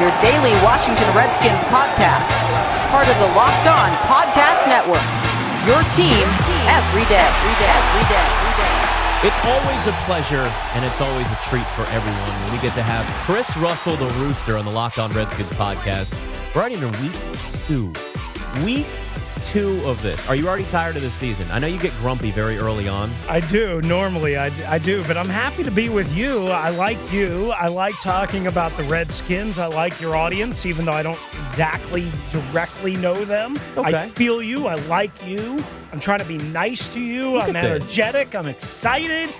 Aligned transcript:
your 0.00 0.14
daily 0.22 0.54
Washington 0.62 1.10
Redskins 1.10 1.66
podcast, 1.66 2.30
part 2.94 3.08
of 3.10 3.18
the 3.18 3.26
Locked 3.34 3.66
On 3.66 3.90
Podcast 4.06 4.70
Network. 4.70 5.02
Your 5.66 5.82
team 5.90 6.22
every 6.70 7.02
day, 7.10 7.18
every 7.18 7.54
day, 7.58 7.66
every 7.66 8.04
day, 8.06 8.22
every 8.22 8.54
day. 8.62 8.78
It's 9.26 9.40
always 9.44 9.86
a 9.88 9.92
pleasure 10.06 10.46
and 10.74 10.84
it's 10.84 11.00
always 11.00 11.26
a 11.26 11.38
treat 11.50 11.66
for 11.74 11.82
everyone 11.90 12.30
when 12.44 12.52
we 12.52 12.58
get 12.62 12.74
to 12.74 12.82
have 12.82 13.04
Chris 13.26 13.56
Russell, 13.56 13.96
the 13.96 14.06
Rooster, 14.22 14.56
on 14.56 14.64
the 14.64 14.70
Locked 14.70 15.00
On 15.00 15.10
Redskins 15.10 15.50
podcast. 15.50 16.14
We're 16.54 16.60
already 16.60 16.76
in 16.76 16.92
week 17.02 17.18
two. 17.66 17.92
Week 18.64 18.86
two 19.38 19.80
of 19.84 20.00
this. 20.02 20.26
Are 20.28 20.34
you 20.34 20.48
already 20.48 20.64
tired 20.64 20.96
of 20.96 21.02
the 21.02 21.10
season? 21.10 21.50
I 21.50 21.58
know 21.58 21.66
you 21.66 21.78
get 21.78 21.92
grumpy 22.00 22.30
very 22.30 22.58
early 22.58 22.88
on. 22.88 23.10
I 23.28 23.40
do. 23.40 23.80
Normally, 23.82 24.36
I, 24.36 24.50
I 24.72 24.78
do. 24.78 25.04
But 25.04 25.16
I'm 25.16 25.28
happy 25.28 25.62
to 25.62 25.70
be 25.70 25.88
with 25.88 26.10
you. 26.16 26.46
I 26.46 26.70
like 26.70 27.12
you. 27.12 27.50
I 27.52 27.68
like 27.68 27.98
talking 28.00 28.46
about 28.46 28.72
the 28.72 28.82
Redskins. 28.84 29.58
I 29.58 29.66
like 29.66 30.00
your 30.00 30.16
audience, 30.16 30.66
even 30.66 30.84
though 30.84 30.92
I 30.92 31.02
don't 31.02 31.18
exactly 31.42 32.08
directly 32.30 32.96
know 32.96 33.24
them. 33.24 33.58
okay. 33.76 33.94
I 33.94 34.08
feel 34.08 34.42
you. 34.42 34.66
I 34.66 34.76
like 34.86 35.26
you. 35.26 35.62
I'm 35.92 36.00
trying 36.00 36.20
to 36.20 36.24
be 36.26 36.38
nice 36.38 36.88
to 36.88 37.00
you. 37.00 37.32
Look 37.32 37.44
I'm 37.44 37.56
at 37.56 37.62
this. 37.62 37.98
energetic. 37.98 38.34
I'm 38.34 38.46
excited. 38.46 39.30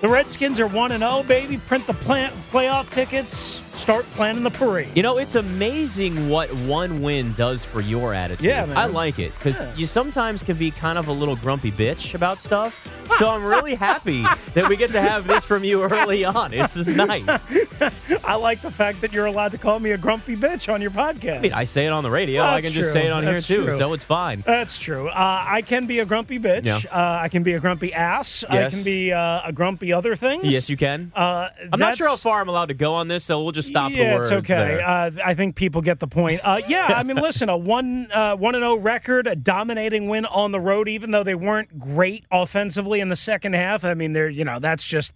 The 0.00 0.08
Redskins 0.08 0.58
are 0.58 0.66
1 0.66 0.98
0, 0.98 1.22
baby. 1.28 1.58
Print 1.58 1.86
the 1.86 1.94
plant, 1.94 2.34
playoff 2.50 2.90
tickets. 2.90 3.61
Start 3.74 4.04
planning 4.12 4.42
the 4.44 4.50
parade. 4.50 4.88
You 4.94 5.02
know, 5.02 5.18
it's 5.18 5.34
amazing 5.34 6.28
what 6.28 6.52
one 6.60 7.02
win 7.02 7.32
does 7.32 7.64
for 7.64 7.80
your 7.80 8.14
attitude. 8.14 8.44
Yeah, 8.44 8.66
man. 8.66 8.76
I 8.76 8.84
like 8.86 9.18
it 9.18 9.34
because 9.34 9.58
Yeah. 9.58 9.74
you 9.74 9.86
sometimes 9.86 10.42
can 10.42 10.56
be 10.56 10.70
kind 10.70 10.98
of 10.98 11.08
a 11.08 11.12
little 11.12 11.36
grumpy 11.36 11.72
bitch 11.72 12.14
about 12.14 12.38
stuff. 12.40 12.88
So 13.18 13.28
I'm 13.28 13.44
really 13.44 13.74
happy 13.74 14.22
that 14.54 14.68
we 14.70 14.76
get 14.76 14.92
to 14.92 15.00
have 15.00 15.26
this 15.26 15.44
from 15.44 15.64
you 15.64 15.82
early 15.82 16.24
on. 16.24 16.54
It's 16.54 16.74
just 16.74 16.96
nice. 16.96 17.54
I 18.24 18.36
like 18.36 18.62
the 18.62 18.70
fact 18.70 19.02
that 19.02 19.12
you're 19.12 19.26
allowed 19.26 19.52
to 19.52 19.58
call 19.58 19.78
me 19.80 19.90
a 19.90 19.98
grumpy 19.98 20.34
bitch 20.34 20.72
on 20.72 20.80
your 20.80 20.90
podcast. 20.90 21.36
I 21.36 21.40
mean, 21.40 21.52
I 21.52 21.64
say 21.64 21.84
it 21.86 21.90
on 21.90 22.04
the 22.04 22.10
radio. 22.10 22.42
I 22.42 22.62
can 22.62 22.72
just 22.72 22.90
say 22.90 23.06
it 23.06 23.12
on 23.12 23.24
That's 23.24 23.46
here 23.46 23.58
too, 23.58 23.64
true. 23.66 23.74
so 23.78 23.92
it's 23.92 24.02
fine. 24.02 24.40
That's 24.46 24.78
true. 24.78 25.08
Uh, 25.08 25.44
I 25.46 25.60
can 25.60 25.84
be 25.86 25.98
a 26.00 26.06
grumpy 26.06 26.38
bitch. 26.38 26.64
Yeah. 26.64 26.78
Uh, 26.90 27.20
I 27.22 27.28
can 27.28 27.42
be 27.42 27.52
a 27.52 27.60
grumpy 27.60 27.92
ass. 27.92 28.44
I 28.48 28.70
can 28.70 28.82
be 28.82 29.12
uh, 29.12 29.42
a 29.44 29.52
grumpy 29.52 29.92
other 29.92 30.16
things. 30.16 30.44
Yes, 30.44 30.70
you 30.70 30.78
can. 30.78 31.12
Uh, 31.14 31.50
I'm 31.70 31.78
not 31.78 31.98
sure 31.98 32.08
how 32.08 32.16
far 32.16 32.40
I'm 32.40 32.48
allowed 32.48 32.68
to 32.68 32.74
go 32.74 32.94
on 32.94 33.08
this, 33.08 33.24
so 33.24 33.42
we'll 33.42 33.52
just 33.52 33.61
stop 33.62 33.92
yeah, 33.92 34.10
the 34.10 34.14
words. 34.16 34.30
it's 34.30 34.50
okay. 34.50 34.80
Uh, 34.82 35.10
I 35.24 35.34
think 35.34 35.56
people 35.56 35.80
get 35.80 36.00
the 36.00 36.06
point. 36.06 36.40
Uh, 36.44 36.60
yeah, 36.68 36.92
I 36.94 37.02
mean, 37.02 37.16
listen, 37.16 37.48
a 37.48 37.56
one 37.56 38.10
uh, 38.12 38.36
one 38.36 38.54
and 38.54 38.62
zero 38.62 38.76
record, 38.76 39.26
a 39.26 39.36
dominating 39.36 40.08
win 40.08 40.26
on 40.26 40.52
the 40.52 40.60
road, 40.60 40.88
even 40.88 41.10
though 41.10 41.22
they 41.22 41.34
weren't 41.34 41.78
great 41.78 42.24
offensively 42.30 43.00
in 43.00 43.08
the 43.08 43.16
second 43.16 43.54
half. 43.54 43.84
I 43.84 43.94
mean, 43.94 44.12
they're 44.12 44.28
you 44.28 44.44
know 44.44 44.58
that's 44.58 44.86
just 44.86 45.14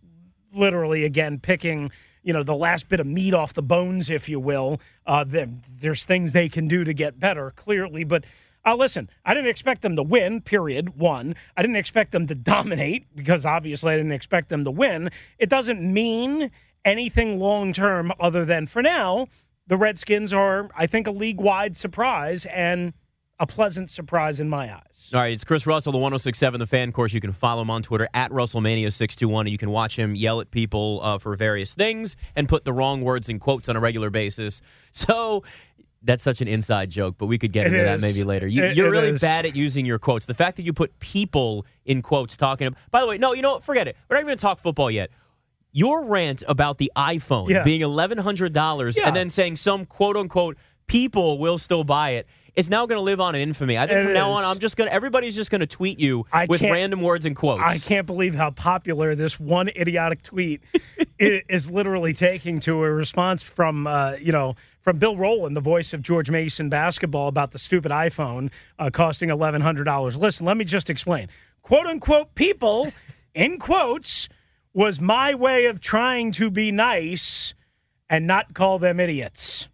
literally 0.53 1.05
again 1.05 1.39
picking 1.39 1.91
you 2.23 2.33
know 2.33 2.43
the 2.43 2.57
last 2.57 2.89
bit 2.89 3.01
of 3.01 3.07
meat 3.07 3.35
off 3.35 3.53
the 3.53 3.63
bones, 3.63 4.11
if 4.11 4.29
you 4.29 4.41
will. 4.41 4.81
Uh, 5.07 5.25
there- 5.25 5.49
there's 5.81 6.05
things 6.05 6.33
they 6.33 6.49
can 6.49 6.67
do 6.67 6.83
to 6.85 6.93
get 6.95 7.21
better, 7.21 7.51
clearly, 7.53 8.05
but. 8.05 8.25
Uh, 8.69 8.75
listen, 8.75 9.09
I 9.25 9.33
didn't 9.33 9.49
expect 9.49 9.83
them 9.83 9.95
to 9.95 10.03
win, 10.03 10.41
period. 10.41 10.99
One. 10.99 11.37
I 11.57 11.63
didn't 11.63 11.77
expect 11.77 12.11
them 12.11 12.27
to 12.27 12.35
dominate 12.35 13.07
because 13.15 13.47
obviously 13.47 13.95
I 13.95 13.97
didn't 13.97 14.11
expect 14.11 14.49
them 14.49 14.65
to 14.65 14.73
win. 14.73 15.11
It 15.39 15.49
doesn't 15.49 15.81
mean 15.81 16.51
anything 16.87 17.39
long 17.39 17.75
term 17.75 18.13
other 18.19 18.47
than 18.47 18.67
for 18.67 18.81
now, 18.81 19.27
the 19.67 19.77
Redskins 19.77 20.33
are, 20.33 20.71
I 20.75 20.87
think, 20.87 21.07
a 21.07 21.11
league 21.11 21.41
wide 21.41 21.77
surprise 21.77 22.47
and 22.47 22.95
a 23.39 23.47
pleasant 23.47 23.91
surprise 23.91 24.41
in 24.41 24.49
my 24.49 24.75
eyes. 24.75 25.11
All 25.13 25.21
right, 25.21 25.33
it's 25.33 25.45
Chris 25.45 25.67
Russell, 25.67 25.93
the 25.93 25.99
1067, 25.99 26.59
the 26.59 26.67
fan 26.67 26.91
course. 26.91 27.13
You 27.13 27.21
can 27.21 27.33
follow 27.33 27.61
him 27.61 27.71
on 27.71 27.83
Twitter 27.83 28.09
at 28.15 28.31
RussellMania621, 28.31 29.41
and 29.41 29.51
you 29.51 29.59
can 29.59 29.69
watch 29.71 29.95
him 29.97 30.15
yell 30.15 30.41
at 30.41 30.51
people 30.51 31.01
uh, 31.03 31.19
for 31.19 31.37
various 31.37 31.75
things 31.75 32.17
and 32.35 32.49
put 32.49 32.65
the 32.65 32.73
wrong 32.73 33.03
words 33.03 33.29
in 33.29 33.39
quotes 33.39 33.69
on 33.69 33.77
a 33.77 33.81
regular 33.81 34.09
basis. 34.09 34.63
So 34.93 35.45
that's 36.03 36.23
such 36.23 36.41
an 36.41 36.49
inside 36.49 36.89
joke, 36.89 37.17
but 37.19 37.27
we 37.27 37.37
could 37.37 37.53
get 37.53 37.67
It 37.67 37.75
into 37.75 37.85
that 37.85 38.01
maybe 38.01 38.25
later. 38.25 38.47
You, 38.47 38.63
it 38.65 38.79
really 38.79 39.09
is. 39.09 39.21
bad 39.21 39.45
at 39.45 39.55
using 39.55 39.85
your 39.85 39.99
quotes. 39.99 40.25
The 40.25 40.33
fact 40.33 40.57
that 40.57 40.63
you 40.63 40.73
put 40.73 40.99
people 41.01 41.67
in 41.85 42.01
quotes 42.01 42.37
talking 42.37 42.69
about, 42.69 42.79
by 42.91 43.01
the 43.03 43.07
way, 43.07 43.19
no, 43.19 43.35
you 43.35 43.43
know 43.43 43.53
what? 43.53 43.63
Forget 43.63 43.89
it. 43.89 43.97
We're 44.09 44.17
not 44.17 44.21
even 44.21 44.29
going 44.29 44.39
to 44.39 44.43
talk 44.43 44.59
football 44.59 44.91
yet. 44.91 45.11
Your 45.77 46.07
rant 46.07 46.43
about 46.49 46.79
the 46.79 46.91
iPhone 46.97 47.51
Yeah. 47.51 47.63
being 47.63 47.83
$1,100 47.83 48.97
Yeah. 48.97 49.07
and 49.09 49.15
then 49.15 49.29
saying 49.29 49.57
some 49.57 49.85
quote 49.85 50.17
unquote 50.17 50.57
people 50.87 51.39
will 51.39 51.59
still 51.59 51.85
buy 51.85 52.11
it 52.13 52.27
is 52.55 52.71
now 52.71 52.87
going 52.87 52.97
to 52.97 53.03
live 53.03 53.21
on 53.21 53.35
in 53.35 53.43
infamy. 53.43 53.77
I 53.77 53.87
think 53.87 53.99
It 53.99 54.05
from 54.05 54.13
now 54.15 54.31
on. 54.31 54.43
I'm 54.43 54.59
just 54.59 54.79
going 54.79 54.89
to, 54.89 54.95
everybody's 54.95 55.35
just 55.37 55.51
going 55.51 55.61
to 55.61 55.67
tweet 55.67 56.01
you 56.01 56.25
I 56.33 56.47
with 56.47 56.63
random 56.63 57.03
words 57.03 57.27
and 57.27 57.37
quotes. 57.37 57.63
I 57.63 57.77
can't 57.77 58.07
believe 58.07 58.35
how 58.35 58.51
popular 58.53 59.15
this 59.15 59.39
one 59.39 59.69
idiotic 59.69 60.23
tweet 60.23 60.63
is 61.19 61.71
literally 61.71 62.15
taking 62.15 62.59
to 62.61 62.83
a 62.83 62.91
response 62.91 63.43
from, 63.43 63.87
uh, 63.87 64.13
you 64.19 64.33
know, 64.33 64.55
from 64.81 64.97
Bill 64.99 65.17
Rohland, 65.17 65.53
the 65.55 65.61
voice 65.61 65.93
of 65.93 66.01
George 66.01 66.31
Mason 66.31 66.71
basketball, 66.71 67.29
about 67.29 67.51
the 67.51 67.59
stupid 67.59 67.93
iPhone 67.93 68.51
uh, 68.79 68.89
costing 68.91 69.29
$1,100. 69.29 70.17
Listen, 70.19 70.47
let 70.47 70.57
me 70.57 70.65
just 70.65 70.89
explain. 70.89 71.29
Quote 71.61 71.87
unquote 71.87 72.35
people, 72.35 72.93
in 73.35 73.59
quotes, 73.59 74.31
was 74.77 75.01
my 75.01 75.35
way 75.35 75.65
of 75.65 75.81
trying 75.81 76.31
to 76.31 76.51
be 76.51 76.71
nice 76.71 77.55
and 78.11 78.27
not 78.27 78.53
call 78.53 78.79
them 78.79 79.01
idiots. 79.01 79.71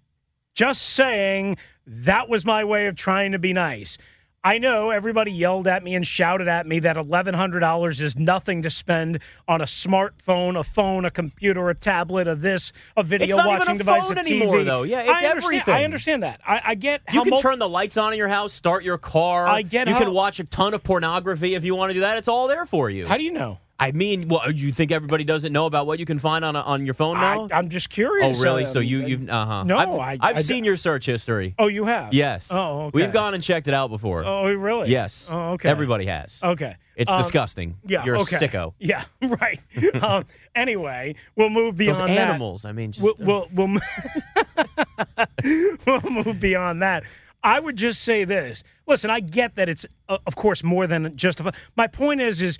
Just 0.55 0.81
saying 0.83 1.57
that 1.85 2.29
was 2.29 2.45
my 2.45 2.63
way 2.63 2.87
of 2.87 2.95
trying 2.95 3.33
to 3.33 3.39
be 3.41 3.53
nice. 3.53 3.99
I 4.45 4.59
know 4.59 4.91
everybody 4.91 5.33
yelled 5.33 5.67
at 5.67 5.83
me 5.83 5.97
and 5.97 6.07
shouted 6.07 6.47
at 6.47 6.69
me 6.69 6.79
that 6.81 6.95
$1,100 6.95 8.01
is 8.01 8.17
nothing 8.17 8.62
to 8.62 8.71
spend 8.71 9.19
on 9.49 9.61
a 9.61 9.65
smartphone, 9.65 10.57
a 10.59 10.62
phone, 10.62 11.05
a 11.05 11.11
computer, 11.11 11.69
a 11.69 11.75
tablet, 11.75 12.29
a 12.29 12.37
this, 12.37 12.73
a 12.97 13.03
video 13.03 13.37
watching 13.37 13.75
a 13.75 13.79
device, 13.79 14.09
a 14.09 14.15
TV. 14.15 14.19
anymore, 14.19 14.62
though. 14.62 14.85
Yeah, 14.85 14.99
I 14.99 15.27
understand, 15.27 15.35
everything. 15.35 15.75
I 15.75 15.85
understand 15.85 16.23
that. 16.23 16.41
I, 16.47 16.61
I 16.65 16.75
get 16.77 17.03
you 17.12 17.23
can 17.23 17.31
mul- 17.31 17.41
turn 17.43 17.59
the 17.59 17.69
lights 17.69 17.97
on 17.97 18.12
in 18.12 18.19
your 18.19 18.29
house, 18.29 18.53
start 18.53 18.85
your 18.85 18.99
car. 18.99 19.49
I 19.49 19.62
get 19.62 19.89
You 19.89 19.95
how- 19.95 20.01
can 20.01 20.12
watch 20.12 20.39
a 20.39 20.45
ton 20.45 20.75
of 20.75 20.85
pornography 20.85 21.55
if 21.57 21.65
you 21.65 21.75
want 21.75 21.91
to 21.91 21.95
do 21.95 22.01
that. 22.01 22.19
It's 22.19 22.29
all 22.29 22.47
there 22.47 22.67
for 22.67 22.89
you. 22.89 23.09
How 23.09 23.17
do 23.17 23.25
you 23.25 23.33
know? 23.33 23.59
I 23.81 23.91
mean, 23.91 24.28
what 24.28 24.55
you 24.55 24.71
think 24.71 24.93
everybody 24.93 25.25
doesn't 25.25 25.53
know 25.53 25.66
about 25.66 25.87
what 25.88 25.99
you 25.99 26.05
can 26.05 26.21
find 26.21 26.44
on 26.44 26.55
a, 26.55 26.60
on 26.60 26.84
your 26.84 26.94
phone 26.94 27.16
now? 27.21 27.49
I, 27.50 27.56
I'm 27.59 27.69
just 27.69 27.91
curious. 27.91 28.38
oh, 28.38 28.43
really? 28.43 28.62
um, 28.65 28.69
so 28.71 28.78
you 28.78 29.05
you've 29.05 29.28
uh 29.28 29.44
huh? 29.44 29.65
No, 29.65 29.77
I've, 29.77 29.88
I- 29.88 30.19
I've 30.28 30.37
I- 30.37 30.43
seen 30.43 30.62
your 30.62 30.77
search 30.77 31.06
history. 31.06 31.55
Oh, 31.59 31.66
you 31.66 31.84
have? 31.87 32.15
Yes. 32.15 32.49
Oh, 32.53 32.82
okay. 32.84 33.03
We've 33.03 33.12
gone 33.12 33.34
and 33.34 33.43
checked 33.43 33.66
it 33.66 33.75
out 33.75 33.91
before. 33.91 34.25
Oh, 34.25 34.53
really? 34.53 34.91
Yes. 34.91 35.27
Oh, 35.31 35.53
okay. 35.55 35.69
Everybody 35.69 36.06
has. 36.06 36.38
Okay. 36.43 36.77
It's 36.94 37.11
Um, 37.11 37.19
disgusting. 37.19 37.77
Yeah. 37.84 38.05
You're 38.05 38.19
okay. 38.19 38.37
a 38.37 38.38
sicko. 38.49 38.75
Yeah. 38.78 39.03
Right. 39.22 39.59
um, 40.00 40.27
anyway, 40.55 41.16
we'll 41.34 41.49
move 41.50 41.77
beyond 41.77 41.99
Those 41.99 42.06
that. 42.09 42.28
animals. 42.28 42.65
I 42.65 42.71
mean, 42.72 42.93
just 42.93 43.03
We'll 43.19 43.43
uh, 43.43 43.47
we'll, 43.53 43.69
we'll, 43.69 43.81
we'll 45.87 46.00
move 46.25 46.41
beyond 46.41 46.82
that. 46.82 47.05
I 47.43 47.59
would 47.59 47.77
just 47.77 48.03
say 48.03 48.25
this. 48.25 48.62
Listen, 48.87 49.11
I 49.11 49.21
get 49.21 49.56
that 49.56 49.69
it's 49.69 49.87
uh, 50.09 50.19
of 50.27 50.37
course 50.37 50.62
more 50.62 50.87
than 50.87 51.16
just 51.16 51.41
a. 51.41 51.53
My 51.77 51.87
point 51.88 52.21
is 52.21 52.41
is 52.41 52.59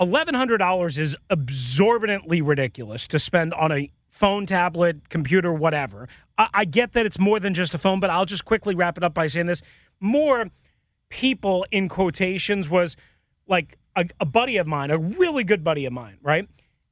eleven 0.00 0.34
hundred 0.34 0.58
dollars 0.58 0.98
is 0.98 1.16
absorbently 1.30 2.40
ridiculous 2.40 3.06
to 3.08 3.18
spend 3.18 3.54
on 3.54 3.72
a 3.72 3.90
phone, 4.10 4.46
tablet, 4.46 5.08
computer, 5.08 5.52
whatever. 5.52 6.08
I, 6.36 6.48
I 6.54 6.64
get 6.64 6.92
that 6.92 7.06
it's 7.06 7.18
more 7.18 7.38
than 7.40 7.54
just 7.54 7.74
a 7.74 7.78
phone, 7.78 8.00
but 8.00 8.10
I'll 8.10 8.26
just 8.26 8.44
quickly 8.44 8.74
wrap 8.74 8.96
it 8.96 9.04
up 9.04 9.14
by 9.14 9.26
saying 9.26 9.46
this: 9.46 9.62
more 10.00 10.50
people 11.08 11.66
in 11.70 11.88
quotations 11.88 12.68
was 12.68 12.96
like 13.46 13.78
a, 13.96 14.06
a 14.20 14.26
buddy 14.26 14.56
of 14.56 14.66
mine, 14.66 14.90
a 14.90 14.98
really 14.98 15.44
good 15.44 15.64
buddy 15.64 15.86
of 15.86 15.92
mine, 15.92 16.18
right? 16.22 16.48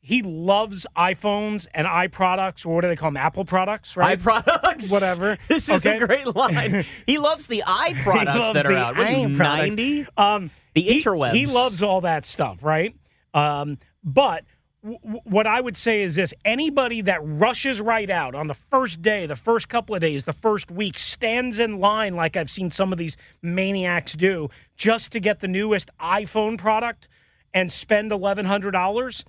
He 0.06 0.22
loves 0.22 0.86
iPhones 0.96 1.66
and 1.74 1.84
iProducts, 1.84 2.64
or 2.64 2.76
what 2.76 2.82
do 2.82 2.86
they 2.86 2.94
call 2.94 3.08
them? 3.10 3.16
Apple 3.16 3.44
products, 3.44 3.96
right? 3.96 4.16
iProducts. 4.16 4.88
Whatever. 4.88 5.36
This 5.48 5.68
is 5.68 5.84
Okay. 5.84 5.96
a 5.96 6.06
great 6.06 6.26
line. 6.36 6.84
he 7.08 7.18
loves 7.18 7.48
the 7.48 7.64
i 7.66 7.88
He 7.88 8.02
products 8.04 8.28
loves 8.28 8.52
that 8.54 8.66
are 8.66 8.72
out. 8.72 8.96
What 8.96 9.10
you, 9.10 9.28
90? 9.30 10.06
Um, 10.16 10.52
The 10.74 10.82
he- 10.82 11.02
interwebs. 11.02 11.32
He 11.32 11.46
loves 11.46 11.82
all 11.82 12.02
that 12.02 12.24
stuff, 12.24 12.62
right? 12.62 12.94
Um, 13.34 13.78
but 14.04 14.44
w- 14.84 15.00
w- 15.02 15.20
what 15.24 15.48
I 15.48 15.60
would 15.60 15.76
say 15.76 16.02
is 16.02 16.14
this: 16.14 16.32
anybody 16.44 17.00
that 17.00 17.18
rushes 17.22 17.80
right 17.80 18.08
out 18.08 18.36
on 18.36 18.46
the 18.46 18.54
first 18.54 19.02
day, 19.02 19.26
the 19.26 19.34
first 19.34 19.68
couple 19.68 19.96
of 19.96 20.00
days, 20.02 20.24
the 20.24 20.32
first 20.32 20.70
week, 20.70 21.00
stands 21.00 21.58
in 21.58 21.80
line 21.80 22.14
like 22.14 22.36
I've 22.36 22.50
seen 22.50 22.70
some 22.70 22.92
of 22.92 22.98
these 22.98 23.16
maniacs 23.42 24.12
do, 24.12 24.50
just 24.76 25.10
to 25.12 25.18
get 25.18 25.40
the 25.40 25.48
newest 25.48 25.90
iPhone 26.00 26.56
product 26.58 27.08
and 27.52 27.72
spend 27.72 28.12
eleven 28.12 28.46
hundred 28.46 28.70
dollars, 28.70 29.24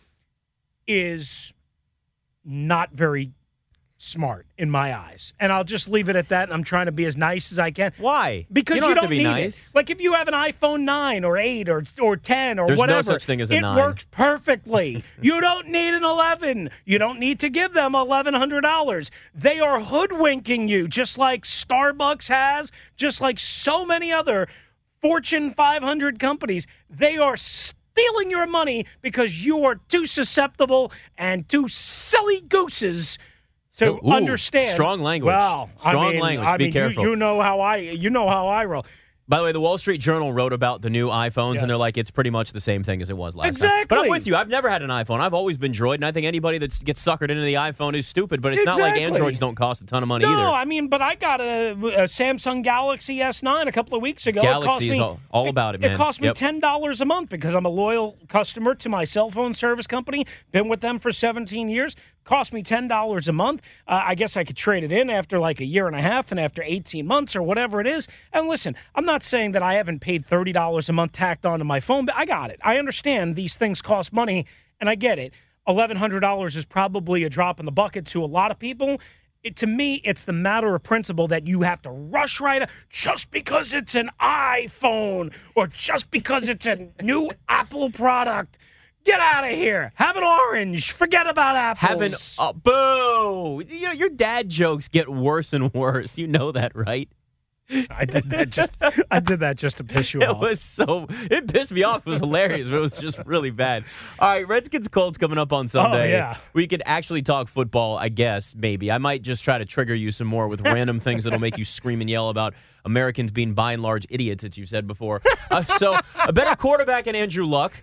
is 0.88 1.54
not 2.44 2.92
very 2.92 3.34
smart 3.98 4.46
in 4.58 4.70
my 4.70 4.96
eyes. 4.96 5.34
And 5.40 5.52
I'll 5.52 5.64
just 5.64 5.90
leave 5.90 6.08
it 6.08 6.16
at 6.16 6.30
that. 6.30 6.44
And 6.44 6.54
I'm 6.54 6.64
trying 6.64 6.86
to 6.86 6.92
be 6.92 7.06
as 7.06 7.18
nice 7.18 7.52
as 7.52 7.60
I 7.60 7.72
can. 7.72 7.92
Why? 7.98 8.46
Because 8.52 8.78
you 8.78 8.82
you 8.84 8.88
don't, 8.88 8.96
don't, 8.96 9.04
to 9.06 9.10
be 9.10 9.18
need 9.18 9.24
nice. 9.24 9.70
it. 9.70 9.76
Like 9.76 9.90
if 9.90 10.00
you 10.00 10.14
have 10.14 10.28
an 10.28 10.34
iPhone 10.34 10.82
9 10.82 11.24
or 11.26 11.38
8 11.38 11.70
or 11.70 11.84
or 12.00 12.16
10 12.16 12.60
or 12.60 12.68
There's 12.68 12.78
no 12.78 12.82
whatever, 12.82 13.04
such 13.04 13.26
thing 13.26 13.42
as 13.42 13.50
a 13.50 13.56
it 13.56 13.62
9. 13.62 13.76
works 13.76 14.06
perfectly. 14.12 15.04
you 15.22 15.42
don't 15.42 15.68
need 15.68 15.94
an 15.94 16.04
11. 16.04 16.70
You 16.86 17.00
don't 17.00 17.20
need 17.20 17.40
to 17.40 17.50
give 17.50 17.74
them 17.74 17.94
$1100. 17.94 19.10
They 19.34 19.60
are 19.60 19.82
hoodwinking 19.82 20.68
you 20.68 20.88
just 20.88 21.18
like 21.18 21.44
Starbucks 21.44 22.30
has, 22.30 22.72
just 22.96 23.20
like 23.20 23.40
so 23.40 23.84
many 23.84 24.12
other 24.12 24.48
Fortune 25.02 25.52
500 25.52 26.20
companies. 26.20 26.68
They 26.90 27.18
are 27.18 27.36
stealing 27.98 28.30
your 28.30 28.46
money 28.46 28.86
because 29.02 29.44
you 29.46 29.64
are 29.66 29.76
too 29.90 30.06
susceptible 30.06 30.92
and 31.18 31.48
too 31.50 31.68
silly 31.68 32.42
gooses 32.42 33.18
to 33.78 33.94
Ooh, 33.94 34.12
understand. 34.12 34.72
strong 34.72 35.02
language. 35.02 35.28
Well, 35.34 35.70
I 35.84 35.90
Strong 35.90 36.10
mean, 36.14 36.20
language. 36.22 36.48
I 36.48 36.58
Be 36.58 36.64
mean, 36.66 36.68
you- 36.68 36.74
careful. 36.74 37.04
You, 37.04 37.16
know 37.16 37.42
how 37.42 37.60
I 37.60 37.78
you 37.78 38.10
know 38.10 38.28
how 38.28 38.48
I 38.48 38.66
roll. 38.66 38.86
By 39.30 39.40
the 39.40 39.44
way, 39.44 39.52
the 39.52 39.60
Wall 39.60 39.78
Street 39.78 39.98
Journal 40.00 40.32
wrote 40.32 40.54
about 40.54 40.82
the 40.82 40.90
new 40.90 41.10
iPhones, 41.10 41.56
Yes. 41.56 41.62
and 41.64 41.70
they're 41.70 41.76
like, 41.76 41.98
it's 41.98 42.10
pretty 42.12 42.30
much 42.30 42.54
the 42.54 42.62
same 42.62 42.82
thing 42.84 43.02
as 43.02 43.10
it 43.10 43.18
was 43.18 43.36
last 43.36 43.46
time. 43.46 43.52
Exactly. 43.52 43.86
But 43.98 44.06
I'm 44.06 44.10
with 44.10 44.26
you. 44.26 44.38
I've 44.38 44.48
never 44.48 44.70
had 44.70 44.82
an 44.82 44.90
iPhone. 44.90 45.20
I've 45.20 45.34
always 45.34 45.58
been 45.58 45.74
Droid, 45.74 45.96
and 45.96 46.06
I 46.06 46.14
think 46.14 46.26
anybody 46.26 46.58
that 46.60 46.80
gets 46.86 47.04
suckered 47.04 47.30
into 47.30 47.42
the 47.42 47.56
iPhone 47.56 47.94
is 47.94 48.08
stupid. 48.08 48.42
But 48.42 48.54
it's 48.54 48.64
not 48.64 48.80
like 48.80 49.00
Androids 49.02 49.38
don't 49.40 49.56
cost 49.56 49.82
a 49.82 49.86
ton 49.86 50.02
of 50.02 50.08
money 50.08 50.24
No, 50.24 50.32
either. 50.32 50.44
No, 50.44 50.54
I 50.54 50.64
mean, 50.64 50.88
but 50.88 51.02
I 51.02 51.16
got 51.16 51.42
a, 51.42 51.72
a 51.72 52.04
Samsung 52.06 52.64
Galaxy 52.64 53.18
S9 53.18 53.68
a 53.68 53.72
couple 53.74 53.98
of 53.98 54.02
weeks 54.02 54.28
ago. 54.28 54.42
Galaxy 54.42 54.66
it 54.66 54.70
cost 54.72 54.84
is 54.84 54.90
me, 54.92 55.00
all- 55.02 55.20
all 55.30 55.50
about 55.50 55.76
it, 55.76 55.82
man. 55.82 55.92
It 55.92 55.98
cost 55.98 56.22
me 56.22 56.28
Yep. 56.30 56.36
ten 56.36 56.60
dollars 56.62 57.02
a 57.02 57.06
month 57.06 57.30
because 57.30 57.54
I'm 57.54 57.66
a 57.66 57.70
loyal 57.70 58.18
customer 58.30 58.76
to 58.76 58.88
my 58.88 59.04
cell 59.04 59.30
phone 59.30 59.54
service 59.54 59.88
company. 59.88 60.26
Been 60.54 60.70
with 60.70 60.80
them 60.82 61.00
for 61.00 61.12
17 61.12 61.68
years. 61.70 61.96
Cost 62.28 62.52
me 62.52 62.62
ten 62.62 62.90
dollars 62.90 63.30
a 63.30 63.32
month. 63.32 63.62
Uh, 63.88 64.02
I 64.04 64.14
guess 64.14 64.36
I 64.36 64.44
could 64.44 64.58
trade 64.58 64.84
it 64.84 64.92
in 64.92 65.10
after 65.10 65.40
like 65.40 65.62
a 65.62 65.66
year 65.66 65.88
and 65.88 65.96
a 65.96 66.02
half 66.02 66.30
and 66.30 66.38
after 66.38 66.62
18 66.62 67.08
months 67.08 67.38
or 67.38 67.42
whatever 67.42 67.80
it 67.80 67.88
is. 67.88 68.06
And 68.34 68.50
listen, 68.50 68.76
I'm 68.94 69.06
not 69.06 69.24
saying 69.24 69.54
that 69.54 69.64
I 69.64 69.76
haven't 69.76 70.00
paid 70.02 70.26
thirty 70.26 70.52
dollars 70.52 70.90
a 70.90 70.94
month 70.94 71.14
tacked 71.14 71.46
onto 71.46 71.64
my 71.64 71.80
phone, 71.80 72.06
but 72.06 72.16
I 72.18 72.26
got 72.26 72.52
it. 72.52 72.60
I 72.62 72.80
understand 72.80 73.38
these 73.38 73.56
things 73.56 73.82
cost 73.82 74.12
money, 74.12 74.46
and 74.82 74.90
I 74.90 74.96
get 74.96 75.18
it. 75.18 75.32
Eleven 75.66 75.96
hundred 75.96 76.20
dollars 76.20 76.58
is 76.58 76.66
probably 76.66 77.24
a 77.24 77.30
drop 77.30 77.62
in 77.62 77.66
the 77.66 77.72
bucket 77.72 78.06
to 78.08 78.22
a 78.22 78.28
lot 78.28 78.52
of 78.52 78.60
people. 78.60 79.00
It, 79.42 79.56
to 79.58 79.66
me, 79.66 80.02
it's 80.04 80.26
the 80.26 80.34
matter 80.34 80.76
of 80.76 80.84
principle 80.84 81.30
that 81.30 81.48
you 81.48 81.62
have 81.62 81.82
to 81.84 81.90
rush 81.90 82.42
right 82.42 82.70
just 82.90 83.32
because 83.32 83.74
it's 83.74 83.96
an 83.96 84.10
iPhone 84.20 85.34
or 85.56 85.68
just 85.68 86.12
because 86.12 86.50
it's 86.50 86.66
a 86.66 86.90
new 87.02 87.32
Apple 87.48 87.90
product. 87.90 88.58
Get 89.04 89.20
out 89.20 89.46
of 89.46 89.52
here. 89.52 89.94
Have 89.96 90.18
an 90.18 90.24
orange. 90.24 90.92
Forget 90.92 91.28
about 91.28 91.56
apples. 91.56 91.90
Having 91.90 92.14
uh, 92.40 92.54
boo. 92.54 93.64
You 93.68 93.88
know, 93.88 93.94
your 93.94 94.10
dad 94.10 94.50
jokes 94.50 94.88
get 94.88 95.08
worse 95.08 95.54
and 95.54 95.74
worse. 95.74 96.18
You 96.18 96.28
know 96.28 96.52
that, 96.52 96.76
right? 96.76 97.10
I 97.90 98.06
did 98.06 98.30
that 98.30 98.50
just. 98.50 98.78
I 99.12 99.20
did 99.20 99.42
that 99.42 99.58
just 99.58 99.78
to 99.78 99.84
piss 99.84 100.14
you 100.14 100.22
It 100.22 100.30
off. 100.30 100.38
It 100.38 100.40
was 100.40 100.62
so. 100.62 101.06
It 101.10 101.52
pissed 101.52 101.72
me 101.72 101.84
off. 101.84 102.08
It 102.08 102.10
was 102.10 102.20
hilarious, 102.20 102.70
but 102.70 102.78
it 102.78 102.82
was 102.82 102.98
just 102.98 103.20
really 103.26 103.52
bad. 103.52 103.84
All 104.20 104.30
right, 104.30 104.48
Redskins 104.48 104.88
Colts 104.88 105.18
coming 105.18 105.38
up 105.38 105.52
on 105.52 105.68
Sunday. 105.68 106.14
Oh, 106.14 106.18
yeah. 106.18 106.38
We 106.54 106.68
could 106.68 106.82
actually 106.86 107.24
talk 107.24 107.50
football, 107.50 107.98
I 107.98 108.10
guess, 108.10 108.56
maybe. 108.56 108.90
I 108.92 109.00
might 109.00 109.22
just 109.22 109.44
try 109.44 109.58
to 109.58 109.66
trigger 109.66 109.96
you 109.96 110.12
some 110.12 110.28
more 110.28 110.48
with 110.48 110.62
random 110.62 111.00
things 111.00 111.26
that'll 111.26 111.40
make 111.40 111.58
you 111.58 111.66
scream 111.66 112.00
and 112.00 112.10
yell 112.10 112.30
about 112.30 112.54
Americans 112.86 113.32
being 113.32 113.54
by 113.54 113.74
and 113.74 113.82
large 113.82 114.06
idiots, 114.10 114.46
as 114.46 114.58
you 114.58 114.66
said 114.66 114.88
before. 114.88 115.22
Uh, 115.52 115.64
so, 115.64 116.00
a 116.26 116.32
better 116.32 116.56
quarterback 116.56 117.06
in 117.08 117.16
Andrew 117.16 117.46
Luck. 117.46 117.74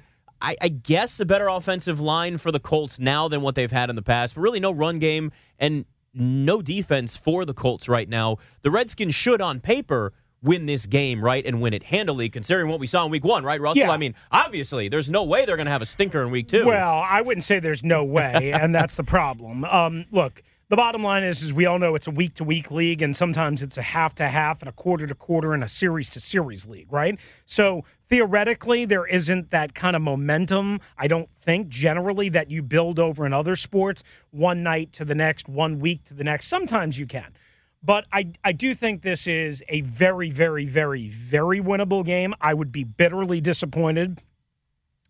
I, 0.45 0.57
I 0.61 0.69
guess 0.69 1.19
a 1.21 1.25
better 1.25 1.49
offensive 1.49 2.01
line 2.01 2.39
for 2.39 2.53
the 2.53 2.61
Colts 2.61 3.01
now 3.01 3.29
than 3.29 3.41
what 3.41 3.55
they've 3.55 3.73
had 3.73 3.89
in 3.91 3.97
the 3.97 4.03
past, 4.03 4.35
but 4.35 4.43
really 4.43 4.61
no 4.61 4.71
run 4.71 4.99
game 4.99 5.33
and 5.59 5.87
no 6.13 6.61
defense 6.61 7.17
for 7.17 7.45
the 7.45 7.55
Colts 7.55 7.89
right 7.89 8.09
now. 8.09 8.37
The 8.63 8.71
Redskins 8.71 9.15
should, 9.15 9.41
on 9.41 9.61
paper, 9.61 10.13
win 10.43 10.67
this 10.67 10.85
game, 10.87 11.25
right, 11.25 11.45
and 11.47 11.61
win 11.61 11.73
it 11.73 11.85
handily, 11.85 12.29
considering 12.29 12.69
what 12.69 12.79
we 12.79 12.87
saw 12.87 13.05
in 13.07 13.11
week 13.11 13.25
one, 13.25 13.45
right, 13.45 13.61
Russell? 13.61 13.85
Yeah. 13.85 13.91
I 13.91 13.97
mean, 13.97 14.15
obviously, 14.31 14.89
there's 14.89 15.09
no 15.09 15.25
way 15.25 15.47
they're 15.47 15.57
going 15.57 15.67
to 15.67 15.73
have 15.73 15.83
a 15.83 15.87
stinker 15.87 16.23
in 16.23 16.31
week 16.31 16.49
two. 16.49 16.67
Well, 16.67 16.99
I 16.99 17.23
wouldn't 17.23 17.43
say 17.45 17.59
there's 17.59 17.83
no 17.83 18.05
way, 18.05 18.53
and 18.53 18.75
that's 18.75 18.95
the 18.95 19.05
problem. 19.05 19.65
Um, 19.65 20.05
look, 20.11 20.43
the 20.75 20.77
bottom 20.77 21.05
line 21.05 21.23
is, 21.23 21.41
is 21.41 21.53
we 21.53 21.67
all 21.67 21.79
know 21.79 21.95
it's 21.95 22.09
a 22.09 22.11
week 22.11 22.35
to 22.35 22.43
week 22.43 22.69
league, 22.69 23.01
and 23.01 23.15
sometimes 23.15 23.63
it's 23.63 23.79
a 23.79 23.83
half 23.83 24.13
to 24.13 24.27
half 24.27 24.61
and 24.61 24.69
a 24.69 24.73
quarter 24.73 25.07
to 25.07 25.15
quarter 25.15 25.55
and 25.55 25.63
a 25.63 25.69
series 25.69 26.11
to 26.11 26.19
series 26.19 26.67
league, 26.67 26.93
right? 26.93 27.17
So 27.47 27.85
theoretically, 28.09 28.85
there 28.85 29.07
isn't 29.07 29.53
that 29.53 29.77
kind 29.77 29.95
of 29.95 30.03
momentum. 30.03 30.81
I 30.99 31.07
don't 31.07 31.29
think 31.41 31.69
generally 31.69 32.29
that 32.31 32.51
you 32.51 32.61
build 32.61 32.99
over 32.99 33.25
in 33.25 33.33
other 33.33 33.55
sports, 33.55 34.03
one 34.33 34.65
night 34.65 34.93
to 34.95 35.05
the 35.05 35.15
next, 35.15 35.49
one 35.49 35.79
week 35.79 36.07
to 36.07 36.15
the 36.15 36.25
next. 36.25 36.49
Sometimes 36.49 36.99
you 36.99 37.07
can. 37.07 37.37
But 37.81 38.07
I, 38.13 38.33
I 38.43 38.51
do 38.51 38.75
think 38.75 39.03
this 39.03 39.29
is 39.29 39.63
a 39.69 39.83
very, 39.83 40.31
very, 40.31 40.67
very, 40.67 41.07
very 41.09 41.61
winnable 41.61 42.05
game. 42.05 42.35
I 42.41 42.53
would 42.53 42.73
be 42.73 42.83
bitterly 42.83 43.41
disappointed 43.41 44.23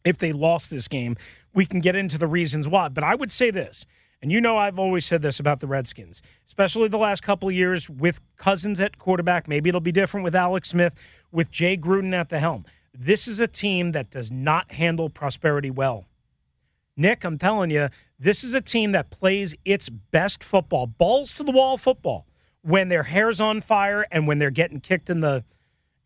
if 0.05 0.19
they 0.19 0.31
lost 0.35 0.69
this 0.69 0.89
game. 0.89 1.17
We 1.55 1.65
can 1.65 1.81
get 1.81 1.97
into 1.97 2.19
the 2.19 2.27
reasons 2.27 2.69
why. 2.69 2.91
But 2.91 3.03
I 3.03 3.15
would 3.15 3.33
say 3.33 3.51
this, 3.51 3.87
and 4.25 4.33
you 4.33 4.41
know 4.41 4.57
I've 4.57 4.79
always 4.79 5.05
said 5.05 5.21
this 5.21 5.39
about 5.39 5.61
the 5.61 5.67
Redskins, 5.67 6.23
especially 6.47 6.89
the 6.89 6.97
last 6.97 7.23
couple 7.23 7.51
of 7.51 7.55
years 7.55 7.91
with 7.91 8.23
Cousins 8.39 8.81
at 8.81 8.97
quarterback. 8.97 9.47
Maybe 9.47 9.69
it'll 9.69 9.83
be 9.83 9.93
different 9.93 10.25
with 10.25 10.35
Alex 10.35 10.71
Smith, 10.71 10.95
with 11.31 11.51
Jay 11.51 11.77
Gruden 11.77 12.15
at 12.15 12.31
the 12.31 12.39
helm. 12.39 12.65
This 12.95 13.29
is 13.29 13.39
a 13.39 13.47
team 13.47 13.93
that 13.93 14.09
does 14.09 14.33
not 14.33 14.73
handle 14.73 15.11
prosperity 15.11 15.71
well. 15.71 16.07
Nick, 16.97 17.23
I'm 17.23 17.37
telling 17.37 17.71
you, 17.71 17.91
this 18.19 18.43
is 18.43 18.55
a 18.55 18.63
team 18.63 18.93
that 18.93 19.11
plays 19.11 19.55
its 19.67 19.91
best 19.91 20.43
football, 20.43 20.87
balls 20.87 21.35
to 21.35 21.43
the 21.43 21.53
wall 21.53 21.77
football, 21.77 22.27
when 22.63 22.89
their 22.89 23.03
hair's 23.03 23.41
on 23.43 23.61
fire 23.61 24.07
and 24.11 24.27
when 24.27 24.39
they're 24.39 24.51
getting 24.51 24.81
kicked 24.81 25.11
in 25.11 25.21
the 25.21 25.45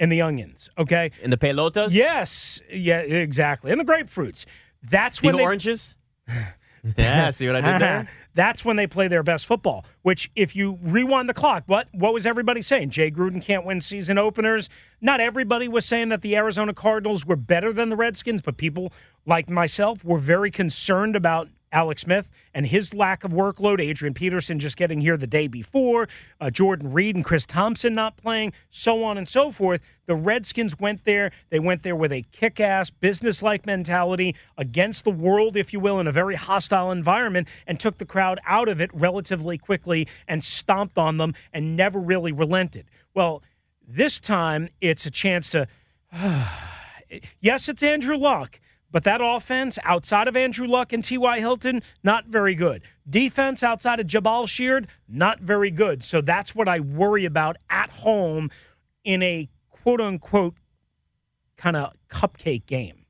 in 0.00 0.08
the 0.08 0.20
onions. 0.20 0.68
Okay. 0.76 1.12
in 1.22 1.30
the 1.30 1.36
pelotas? 1.36 1.90
Yes. 1.92 2.60
Yeah. 2.68 2.98
Exactly. 2.98 3.70
And 3.70 3.80
the 3.80 3.84
grapefruits. 3.84 4.44
That's 4.82 5.20
The 5.20 5.28
when 5.28 5.36
they, 5.36 5.44
oranges? 5.44 5.94
yeah, 6.96 7.30
see 7.30 7.46
what 7.46 7.56
I 7.56 7.60
did 7.60 7.80
there? 7.80 8.08
That's 8.34 8.64
when 8.64 8.76
they 8.76 8.86
play 8.86 9.08
their 9.08 9.22
best 9.22 9.46
football. 9.46 9.84
Which, 10.02 10.30
if 10.36 10.54
you 10.56 10.78
rewind 10.82 11.28
the 11.28 11.34
clock, 11.34 11.64
what 11.66 11.88
what 11.92 12.12
was 12.12 12.26
everybody 12.26 12.62
saying? 12.62 12.90
Jay 12.90 13.10
Gruden 13.10 13.42
can't 13.42 13.64
win 13.64 13.80
season 13.80 14.18
openers. 14.18 14.68
Not 15.00 15.20
everybody 15.20 15.68
was 15.68 15.84
saying 15.84 16.08
that 16.10 16.22
the 16.22 16.36
Arizona 16.36 16.74
Cardinals 16.74 17.24
were 17.26 17.36
better 17.36 17.72
than 17.72 17.88
the 17.88 17.96
Redskins, 17.96 18.42
but 18.42 18.56
people 18.56 18.92
like 19.26 19.50
myself 19.50 20.04
were 20.04 20.18
very 20.18 20.50
concerned 20.50 21.16
about 21.16 21.48
Alex 21.72 22.02
Smith 22.02 22.30
and 22.54 22.66
his 22.66 22.94
lack 22.94 23.24
of 23.24 23.32
workload. 23.32 23.80
Adrian 23.80 24.14
Peterson 24.14 24.58
just 24.58 24.76
getting 24.76 25.00
here 25.00 25.16
the 25.16 25.26
day 25.26 25.46
before. 25.46 26.08
Uh, 26.40 26.50
Jordan 26.50 26.92
Reed 26.92 27.16
and 27.16 27.24
Chris 27.24 27.46
Thompson 27.46 27.94
not 27.94 28.16
playing, 28.16 28.52
so 28.70 29.04
on 29.04 29.18
and 29.18 29.28
so 29.28 29.50
forth. 29.50 29.80
The 30.06 30.14
Redskins 30.14 30.78
went 30.78 31.04
there. 31.04 31.30
They 31.50 31.58
went 31.58 31.82
there 31.82 31.96
with 31.96 32.12
a 32.12 32.22
kick 32.32 32.60
ass, 32.60 32.90
business 32.90 33.42
like 33.42 33.66
mentality 33.66 34.34
against 34.56 35.04
the 35.04 35.10
world, 35.10 35.56
if 35.56 35.72
you 35.72 35.80
will, 35.80 36.00
in 36.00 36.06
a 36.06 36.12
very 36.12 36.34
hostile 36.34 36.90
environment 36.90 37.48
and 37.66 37.78
took 37.78 37.98
the 37.98 38.06
crowd 38.06 38.40
out 38.46 38.68
of 38.68 38.80
it 38.80 38.90
relatively 38.94 39.58
quickly 39.58 40.08
and 40.26 40.42
stomped 40.42 40.98
on 40.98 41.18
them 41.18 41.34
and 41.52 41.76
never 41.76 41.98
really 41.98 42.32
relented. 42.32 42.86
Well, 43.14 43.42
this 43.86 44.18
time 44.18 44.68
it's 44.80 45.06
a 45.06 45.10
chance 45.10 45.50
to. 45.50 45.66
yes, 47.40 47.68
it's 47.68 47.82
Andrew 47.82 48.16
Luck. 48.16 48.60
But 48.90 49.04
that 49.04 49.20
offense 49.22 49.78
outside 49.84 50.28
of 50.28 50.36
Andrew 50.36 50.66
Luck 50.66 50.92
and 50.92 51.04
T.Y. 51.04 51.40
Hilton, 51.40 51.82
not 52.02 52.26
very 52.26 52.54
good. 52.54 52.82
Defense 53.08 53.62
outside 53.62 54.00
of 54.00 54.06
Jabaal 54.06 54.48
Sheard, 54.48 54.88
not 55.06 55.40
very 55.40 55.70
good. 55.70 56.02
So 56.02 56.20
that's 56.22 56.54
what 56.54 56.68
I 56.68 56.80
worry 56.80 57.24
about 57.26 57.56
at 57.68 57.90
home 57.90 58.50
in 59.04 59.22
a 59.22 59.48
quote 59.70 60.00
unquote 60.00 60.54
kind 61.56 61.76
of 61.76 61.92
cupcake 62.08 62.66
game. 62.66 63.04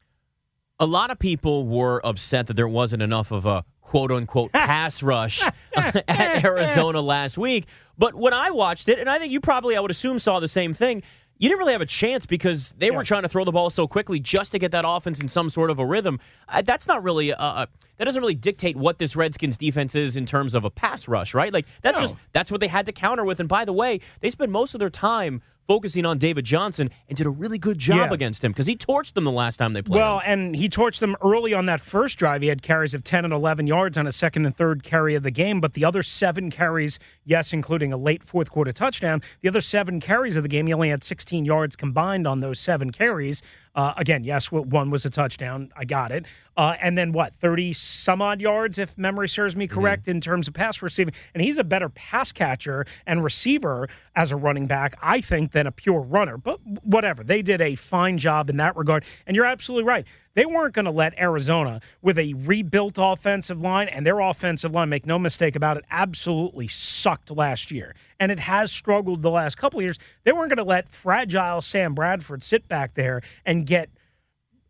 a 0.80 0.86
lot 0.86 1.10
of 1.10 1.18
people 1.18 1.66
were 1.66 2.00
upset 2.06 2.46
that 2.46 2.54
there 2.54 2.68
wasn't 2.68 3.02
enough 3.02 3.30
of 3.32 3.44
a 3.46 3.64
quote 3.80 4.10
unquote 4.12 4.52
pass 4.52 5.02
rush 5.02 5.42
at 5.76 6.44
Arizona 6.44 7.00
last 7.00 7.36
week. 7.38 7.66
But 7.96 8.14
when 8.14 8.32
I 8.32 8.50
watched 8.50 8.88
it, 8.88 8.98
and 8.98 9.08
I 9.08 9.18
think 9.18 9.32
you 9.32 9.40
probably, 9.40 9.76
I 9.76 9.80
would 9.80 9.90
assume, 9.90 10.18
saw 10.18 10.38
the 10.40 10.48
same 10.48 10.72
thing, 10.74 11.02
you 11.38 11.48
didn't 11.48 11.58
really 11.60 11.72
have 11.72 11.80
a 11.80 11.86
chance 11.86 12.26
because 12.26 12.72
they 12.78 12.90
were 12.90 13.04
trying 13.04 13.22
to 13.22 13.28
throw 13.28 13.44
the 13.44 13.52
ball 13.52 13.70
so 13.70 13.86
quickly 13.86 14.18
just 14.20 14.52
to 14.52 14.58
get 14.58 14.72
that 14.72 14.84
offense 14.86 15.20
in 15.20 15.28
some 15.28 15.48
sort 15.48 15.70
of 15.70 15.78
a 15.78 15.86
rhythm. 15.86 16.18
Uh, 16.48 16.62
that's 16.62 16.86
not 16.88 17.02
really, 17.02 17.32
uh, 17.32 17.36
uh, 17.42 17.66
that 17.96 18.04
doesn't 18.04 18.20
really 18.20 18.34
dictate 18.34 18.76
what 18.76 18.98
this 18.98 19.14
Redskins 19.16 19.56
defense 19.56 19.94
is 19.94 20.16
in 20.16 20.26
terms 20.26 20.54
of 20.54 20.64
a 20.64 20.70
pass 20.70 21.06
rush, 21.08 21.34
right? 21.34 21.52
Like, 21.52 21.66
that's 21.82 21.96
No. 21.96 22.00
just, 22.02 22.16
that's 22.32 22.50
what 22.50 22.60
they 22.60 22.68
had 22.68 22.86
to 22.86 22.92
counter 22.92 23.24
with. 23.24 23.40
And 23.40 23.48
by 23.48 23.64
the 23.64 23.72
way, 23.72 24.00
they 24.20 24.30
spend 24.30 24.50
most 24.52 24.74
of 24.74 24.80
their 24.80 24.90
time 24.90 25.40
focusing 25.68 26.06
on 26.06 26.16
David 26.16 26.46
Johnson 26.46 26.90
and 27.08 27.16
did 27.16 27.26
a 27.26 27.30
really 27.30 27.58
good 27.58 27.78
job 27.78 28.08
Yeah. 28.08 28.14
against 28.14 28.42
him 28.42 28.52
because 28.52 28.66
he 28.66 28.74
torched 28.74 29.12
them 29.12 29.24
the 29.24 29.30
last 29.30 29.58
time 29.58 29.74
they 29.74 29.82
played. 29.82 29.96
Well, 29.96 30.20
him. 30.20 30.24
and 30.46 30.56
he 30.56 30.68
torched 30.68 31.00
them 31.00 31.14
early 31.22 31.52
on 31.52 31.66
that 31.66 31.80
first 31.82 32.18
drive. 32.18 32.40
He 32.40 32.48
had 32.48 32.62
carries 32.62 32.94
of 32.94 33.04
10 33.04 33.24
and 33.24 33.34
11 33.34 33.66
yards 33.66 33.98
on 33.98 34.06
a 34.06 34.12
second 34.12 34.46
and 34.46 34.56
third 34.56 34.82
carry 34.82 35.14
of 35.14 35.22
the 35.22 35.30
game, 35.30 35.60
but 35.60 35.74
the 35.74 35.84
other 35.84 36.02
seven 36.02 36.50
carries, 36.50 36.98
yes, 37.24 37.52
including 37.52 37.92
a 37.92 37.98
late 37.98 38.24
fourth 38.24 38.50
quarter 38.50 38.72
touchdown, 38.72 39.20
the 39.42 39.48
other 39.48 39.60
seven 39.60 40.00
carries 40.00 40.36
of 40.36 40.42
the 40.42 40.48
game, 40.48 40.66
he 40.66 40.72
only 40.72 40.88
had 40.88 41.04
16 41.04 41.44
yards 41.44 41.76
combined 41.76 42.26
on 42.26 42.40
those 42.40 42.58
seven 42.58 42.90
carries. 42.90 43.42
Uh, 43.78 43.94
again, 43.96 44.24
yes, 44.24 44.50
one 44.50 44.90
was 44.90 45.06
a 45.06 45.10
touchdown. 45.10 45.70
I 45.76 45.84
got 45.84 46.10
it. 46.10 46.26
Uh, 46.56 46.74
and 46.82 46.98
then 46.98 47.12
what, 47.12 47.32
30 47.36 47.72
some 47.74 48.20
odd 48.20 48.40
yards, 48.40 48.76
if 48.76 48.98
memory 48.98 49.28
serves 49.28 49.54
me 49.54 49.68
correct, 49.68 50.02
mm-hmm. 50.02 50.10
in 50.10 50.20
terms 50.20 50.48
of 50.48 50.54
pass 50.54 50.82
receiving. 50.82 51.14
And 51.32 51.44
he's 51.44 51.58
a 51.58 51.62
better 51.62 51.88
pass 51.88 52.32
catcher 52.32 52.86
and 53.06 53.22
receiver 53.22 53.88
as 54.16 54.32
a 54.32 54.36
running 54.36 54.66
back, 54.66 54.98
I 55.00 55.20
think, 55.20 55.52
than 55.52 55.68
a 55.68 55.70
pure 55.70 56.00
runner. 56.00 56.36
But 56.36 56.58
whatever. 56.82 57.22
They 57.22 57.40
did 57.40 57.60
a 57.60 57.76
fine 57.76 58.18
job 58.18 58.50
in 58.50 58.56
that 58.56 58.74
regard. 58.76 59.04
And 59.28 59.36
you're 59.36 59.46
absolutely 59.46 59.84
right. 59.84 60.04
They 60.34 60.44
weren't 60.44 60.74
going 60.74 60.84
to 60.86 60.90
let 60.90 61.16
Arizona, 61.16 61.80
with 62.02 62.18
a 62.18 62.34
rebuilt 62.34 62.94
offensive 62.96 63.60
line, 63.60 63.86
and 63.86 64.04
their 64.04 64.18
offensive 64.18 64.72
line, 64.72 64.88
make 64.88 65.06
no 65.06 65.20
mistake 65.20 65.54
about 65.54 65.76
it, 65.76 65.84
absolutely 65.88 66.66
sucked 66.66 67.30
last 67.30 67.70
year. 67.70 67.94
And 68.20 68.32
it 68.32 68.40
has 68.40 68.72
struggled 68.72 69.22
the 69.22 69.30
last 69.30 69.56
couple 69.56 69.78
of 69.80 69.84
years. 69.84 69.98
They 70.24 70.32
weren't 70.32 70.50
going 70.50 70.58
to 70.58 70.64
let 70.64 70.88
fragile 70.88 71.62
Sam 71.62 71.94
Bradford 71.94 72.42
sit 72.42 72.66
back 72.66 72.94
there 72.94 73.22
and 73.44 73.66
get 73.66 73.90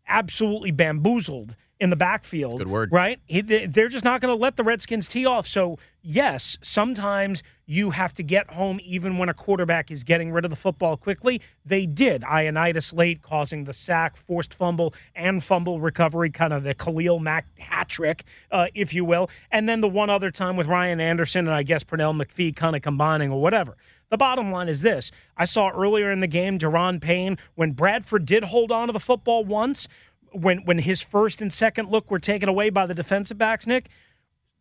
absolutely 0.07 0.71
bamboozled 0.71 1.55
in 1.79 1.89
the 1.89 1.95
backfield. 1.95 2.57
good 2.57 2.67
word. 2.67 2.91
Right? 2.91 3.19
They're 3.29 3.87
just 3.87 4.03
not 4.03 4.21
going 4.21 4.35
to 4.35 4.39
let 4.39 4.57
the 4.57 4.63
Redskins 4.63 5.07
tee 5.07 5.25
off. 5.25 5.47
So, 5.47 5.77
yes, 6.01 6.57
sometimes 6.61 7.41
you 7.65 7.91
have 7.91 8.13
to 8.15 8.23
get 8.23 8.51
home 8.51 8.79
even 8.83 9.17
when 9.17 9.29
a 9.29 9.33
quarterback 9.33 9.89
is 9.91 10.03
getting 10.03 10.31
rid 10.31 10.43
of 10.43 10.49
the 10.49 10.57
football 10.57 10.97
quickly. 10.97 11.41
They 11.63 11.85
did. 11.85 12.23
Ioannidis 12.23 12.93
late, 12.93 13.21
causing 13.21 13.63
the 13.63 13.73
sack, 13.73 14.17
forced 14.17 14.53
fumble, 14.53 14.93
and 15.15 15.43
fumble 15.43 15.79
recovery, 15.79 16.31
kind 16.31 16.51
of 16.51 16.63
the 16.63 16.73
Khalil 16.73 17.19
Mack 17.19 17.45
hat 17.59 17.87
trick, 17.87 18.23
uh, 18.51 18.67
if 18.73 18.93
you 18.93 19.05
will. 19.05 19.29
And 19.51 19.69
then 19.69 19.81
the 19.81 19.87
one 19.87 20.09
other 20.09 20.31
time 20.31 20.57
with 20.57 20.67
Ryan 20.67 20.99
Anderson 20.99 21.47
and 21.47 21.55
I 21.55 21.63
guess 21.63 21.83
Pernell 21.83 22.19
McPhee 22.19 22.55
kind 22.55 22.75
of 22.75 22.81
combining 22.81 23.31
or 23.31 23.41
whatever. 23.41 23.77
The 24.09 24.17
bottom 24.17 24.51
line 24.51 24.67
is 24.67 24.81
this 24.81 25.11
I 25.37 25.45
saw 25.45 25.69
earlier 25.69 26.11
in 26.11 26.19
the 26.19 26.27
game, 26.27 26.57
Daron 26.57 26.99
Payne, 26.99 27.37
when 27.53 27.71
Bradford 27.73 28.25
did 28.25 28.45
hold 28.45 28.71
on 28.71 28.87
to 28.87 28.93
the 28.93 28.99
football 28.99 29.45
once, 29.45 29.87
when 30.33 30.59
when 30.65 30.79
his 30.79 31.01
first 31.01 31.41
and 31.41 31.51
second 31.51 31.89
look 31.89 32.09
were 32.09 32.19
taken 32.19 32.49
away 32.49 32.69
by 32.69 32.85
the 32.85 32.93
defensive 32.93 33.37
backs, 33.37 33.67
Nick, 33.67 33.89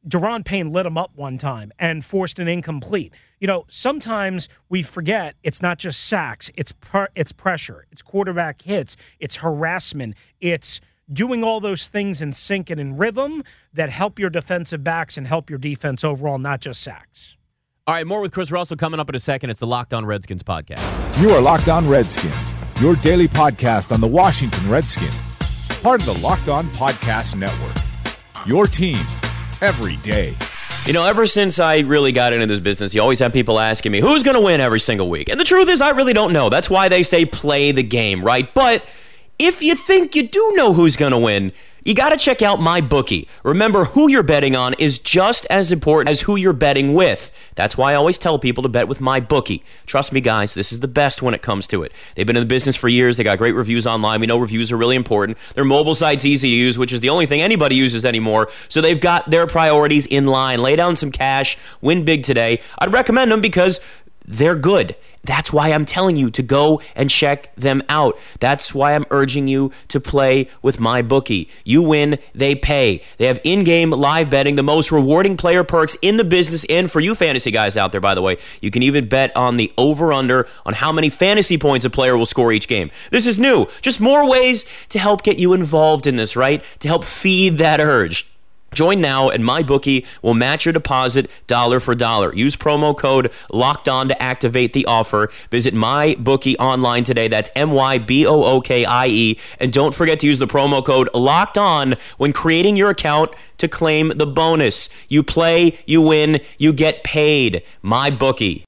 Daron 0.07 0.45
Payne 0.45 0.73
lit 0.73 0.87
him 0.87 0.97
up 0.97 1.13
one 1.15 1.39
time 1.39 1.73
and 1.79 2.05
forced 2.05 2.39
an 2.39 2.49
incomplete. 2.49 3.13
You 3.41 3.47
know, 3.47 3.65
sometimes 3.69 4.49
we 4.69 4.83
forget 4.83 5.35
it's 5.43 5.61
not 5.61 5.79
just 5.79 6.05
sacks, 6.05 6.51
it's 6.55 6.73
it's 7.15 7.33
pressure, 7.33 7.87
it's 7.91 8.03
quarterback 8.03 8.63
hits, 8.63 8.97
it's 9.19 9.37
harassment, 9.37 10.15
it's 10.41 10.81
doing 11.11 11.43
all 11.43 11.61
those 11.61 11.89
things 11.89 12.21
in 12.21 12.33
sync 12.33 12.71
and 12.71 12.81
in 12.81 12.97
rhythm 12.97 13.43
that 13.73 13.91
help 13.91 14.19
your 14.19 14.31
defensive 14.31 14.85
backs 14.85 15.17
and 15.17 15.27
help 15.27 15.49
your 15.51 15.59
defense 15.59 16.05
overall, 16.05 16.39
not 16.39 16.61
just 16.61 16.83
sacks. 16.83 17.37
All 17.87 17.95
right, 17.95 18.07
more 18.07 18.21
with 18.21 18.33
Chris 18.33 18.51
Russell 18.51 18.77
coming 18.77 19.01
up 19.01 19.09
in 19.09 19.15
a 19.15 19.21
second. 19.21 19.49
It's 19.49 19.61
the 19.61 19.67
Locked 19.67 19.95
On 19.95 20.05
Redskins 20.05 20.43
podcast. 20.43 21.21
You 21.21 21.31
are 21.31 21.41
Locked 21.41 21.69
On 21.69 21.89
Redskins, 21.89 22.35
your 22.83 22.97
daily 22.97 23.29
podcast 23.29 23.93
on 23.93 24.01
the 24.01 24.07
Washington 24.07 24.69
Redskins 24.69 25.19
part 25.83 26.07
of 26.07 26.07
the 26.07 26.23
Locked 26.25 26.49
On 26.49 26.67
Podcast 26.71 27.37
Network. 27.37 27.77
Your 28.47 28.67
team 28.67 28.99
every 29.63 29.97
day. 29.97 30.35
You 30.87 30.93
know, 30.93 31.05
ever 31.05 31.27
since 31.27 31.59
I 31.59 31.81
really 31.81 32.13
got 32.13 32.33
into 32.33 32.47
this 32.47 32.61
business, 32.61 32.95
you 32.95 33.03
always 33.03 33.19
have 33.19 33.33
people 33.33 33.61
asking 33.61 33.93
me, 33.93 34.01
who's 34.01 34.23
going 34.23 34.37
to 34.37 34.41
win 34.41 34.61
every 34.61 34.81
single 34.81 35.09
week? 35.11 35.29
And 35.29 35.39
the 35.39 35.45
truth 35.45 35.69
is, 35.69 35.81
I 35.81 35.91
really 35.91 36.13
don't 36.13 36.33
know. 36.33 36.49
That's 36.49 36.71
why 36.71 36.89
they 36.89 37.03
say 37.03 37.25
play 37.25 37.73
the 37.73 37.83
game, 37.83 38.25
right? 38.25 38.53
But 38.55 38.85
if 39.39 39.63
you 39.63 39.75
think 39.75 40.17
you 40.17 40.27
do 40.27 40.53
know 40.55 40.73
who's 40.73 40.97
going 40.97 41.13
to 41.13 41.19
win, 41.19 41.53
you 41.89 41.95
got 41.95 42.11
to 42.11 42.19
check 42.19 42.43
out 42.43 42.61
my 42.61 42.83
bookie. 42.83 43.27
Remember, 43.43 43.87
who 43.87 44.11
you're 44.11 44.23
betting 44.23 44.55
on 44.55 44.75
is 44.75 44.99
just 44.99 45.47
as 45.47 45.73
important 45.73 46.11
as 46.11 46.21
who 46.21 46.37
you're 46.37 46.53
betting 46.53 46.93
with. 46.93 47.33
That's 47.55 47.79
why 47.79 47.93
I 47.93 47.95
always 47.95 48.19
tell 48.19 48.39
people 48.39 48.63
to 48.65 48.69
bet 48.69 48.89
with 48.89 49.01
my 49.01 49.21
bookie. 49.21 49.65
Trust 49.87 50.13
me, 50.13 50.21
guys, 50.21 50.53
this 50.53 50.71
is 50.71 50.81
the 50.81 50.87
best 50.87 51.23
when 51.23 51.33
it 51.33 51.41
comes 51.41 51.67
to 51.69 51.83
it. 51.83 51.93
They've 52.15 52.27
been 52.27 52.37
in 52.37 52.43
the 52.43 52.47
business 52.47 52.77
for 52.77 52.89
years. 52.89 53.17
They 53.17 53.25
got 53.25 53.39
great 53.39 53.55
reviews 53.55 53.87
online. 53.87 54.21
We 54.21 54.27
know 54.27 54.37
reviews 54.37 54.71
are 54.71 54.77
really 54.77 54.97
important. 54.97 55.39
Their 55.55 55.65
mobile 55.65 55.95
site's 55.95 56.27
easy 56.27 56.51
to 56.51 56.55
use, 56.55 56.77
which 56.77 56.93
is 56.93 57.01
the 57.01 57.09
only 57.09 57.25
thing 57.25 57.41
anybody 57.41 57.77
uses 57.77 58.05
anymore. 58.05 58.51
So 58.69 58.83
they've 58.83 59.01
got 59.01 59.31
their 59.31 59.47
priorities 59.47 60.05
in 60.05 60.27
line. 60.27 60.61
Lay 60.61 60.77
down 60.77 60.95
some 60.95 61.11
cash, 61.11 61.57
win 61.81 62.05
big 62.05 62.23
today. 62.23 62.61
I'd 62.79 62.93
recommend 62.93 63.33
them 63.33 63.41
because 63.41 63.81
they're 64.29 64.55
good. 64.55 64.95
That's 65.25 65.53
why 65.53 65.73
I'm 65.73 65.85
telling 65.85 66.17
you 66.17 66.31
to 66.31 66.43
go 66.43 66.81
and 66.95 67.11
check 67.11 67.55
them 67.57 67.83
out. 67.89 68.19
That's 68.41 68.75
why 68.75 68.95
I'm 68.95 69.05
urging 69.11 69.49
you 69.49 69.73
to 69.89 70.01
play 70.01 70.49
with 70.63 70.79
my 70.79 71.03
bookie. 71.03 71.49
You 71.65 71.83
win, 71.83 72.19
they 72.35 72.55
pay. 72.55 73.03
They 73.17 73.27
have 73.27 73.41
in-game 73.43 73.91
live 73.91 74.31
betting, 74.31 74.55
the 74.55 74.63
most 74.63 74.93
rewarding 74.93 75.37
player 75.37 75.65
perks 75.65 75.97
in 76.03 76.19
the 76.19 76.25
business 76.25 76.65
and 76.69 76.91
for 76.91 77.01
you 77.01 77.15
fantasy 77.15 77.51
guys 77.51 77.77
out 77.77 77.91
there 77.93 78.01
by 78.01 78.15
the 78.15 78.23
way. 78.23 78.37
You 78.61 78.71
can 78.71 78.83
even 78.83 79.09
bet 79.09 79.35
on 79.37 79.57
the 79.57 79.73
over 79.77 80.13
under 80.13 80.47
on 80.65 80.75
how 80.75 80.93
many 80.93 81.09
fantasy 81.11 81.59
points 81.59 81.85
a 81.85 81.91
player 81.91 82.17
will 82.17 82.27
score 82.27 82.53
each 82.53 82.69
game. 82.69 82.91
This 83.11 83.27
is 83.27 83.39
new. 83.39 83.67
Just 83.83 84.01
more 84.01 84.29
ways 84.29 84.67
to 84.91 84.99
help 84.99 85.23
get 85.23 85.39
you 85.39 85.53
involved 85.53 86.07
in 86.07 86.17
this, 86.17 86.37
right? 86.37 86.63
To 86.81 86.89
help 86.89 87.05
feed 87.05 87.55
that 87.55 87.81
urge. 87.81 88.31
Join 88.73 89.01
now 89.01 89.29
and 89.29 89.43
MyBookie 89.43 90.05
will 90.23 90.35
match 90.35 90.67
your 90.67 90.73
deposit 90.73 91.31
dollar 91.47 91.81
for 91.81 91.95
dollar. 91.95 92.35
Use 92.35 92.55
promo 92.55 92.97
code 92.97 93.33
locked 93.51 93.89
on 93.89 94.09
to 94.09 94.23
activate 94.23 94.73
the 94.73 94.87
offer. 94.87 95.31
Visit 95.51 95.75
MyBookie 95.75 96.57
online 96.59 97.05
today. 97.05 97.29
That's 97.29 97.51
M 97.57 97.73
Y 97.73 97.99
B 97.99 98.27
O 98.27 98.45
O 98.45 98.61
K 98.61 98.85
I 98.85 99.07
E. 99.07 99.39
And 99.59 99.73
don't 99.73 99.95
forget 99.95 100.21
to 100.21 100.27
use 100.27 100.39
the 100.39 100.47
promo 100.47 100.85
code 100.85 101.09
locked 101.15 101.57
on 101.59 101.95
when 102.19 102.33
creating 102.33 102.77
your 102.77 102.91
account 102.91 103.31
to 103.59 103.69
claim 103.69 104.13
the 104.17 104.27
bonus. 104.27 104.89
You 105.09 105.23
play, 105.23 105.79
you 105.87 106.03
win, 106.03 106.41
you 106.59 106.73
get 106.73 107.03
paid. 107.03 107.63
MyBookie. 107.83 108.68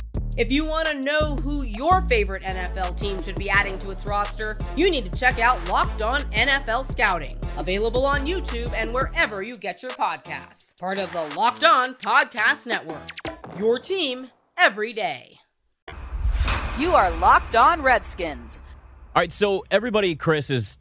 If 0.37 0.49
you 0.49 0.63
want 0.63 0.87
to 0.87 0.93
know 0.93 1.35
who 1.35 1.63
your 1.63 2.03
favorite 2.03 2.41
NFL 2.43 2.97
team 2.97 3.21
should 3.21 3.35
be 3.35 3.49
adding 3.49 3.77
to 3.79 3.89
its 3.89 4.05
roster, 4.05 4.57
you 4.77 4.89
need 4.89 5.11
to 5.11 5.19
check 5.19 5.39
out 5.39 5.67
Locked 5.67 6.01
On 6.01 6.21
NFL 6.31 6.89
Scouting, 6.89 7.37
available 7.57 8.05
on 8.05 8.25
YouTube 8.25 8.71
and 8.73 8.93
wherever 8.93 9.43
you 9.43 9.57
get 9.57 9.83
your 9.83 9.91
podcasts. 9.91 10.79
Part 10.79 10.99
of 10.99 11.11
the 11.11 11.23
Locked 11.35 11.65
On 11.65 11.95
Podcast 11.95 12.65
Network. 12.65 13.09
Your 13.59 13.77
team 13.77 14.29
every 14.57 14.93
day. 14.93 15.37
You 16.79 16.95
are 16.95 17.11
Locked 17.11 17.57
On 17.57 17.81
Redskins. 17.81 18.61
All 19.13 19.21
right, 19.21 19.33
so 19.33 19.65
everybody, 19.69 20.15
Chris, 20.15 20.49
is 20.49 20.79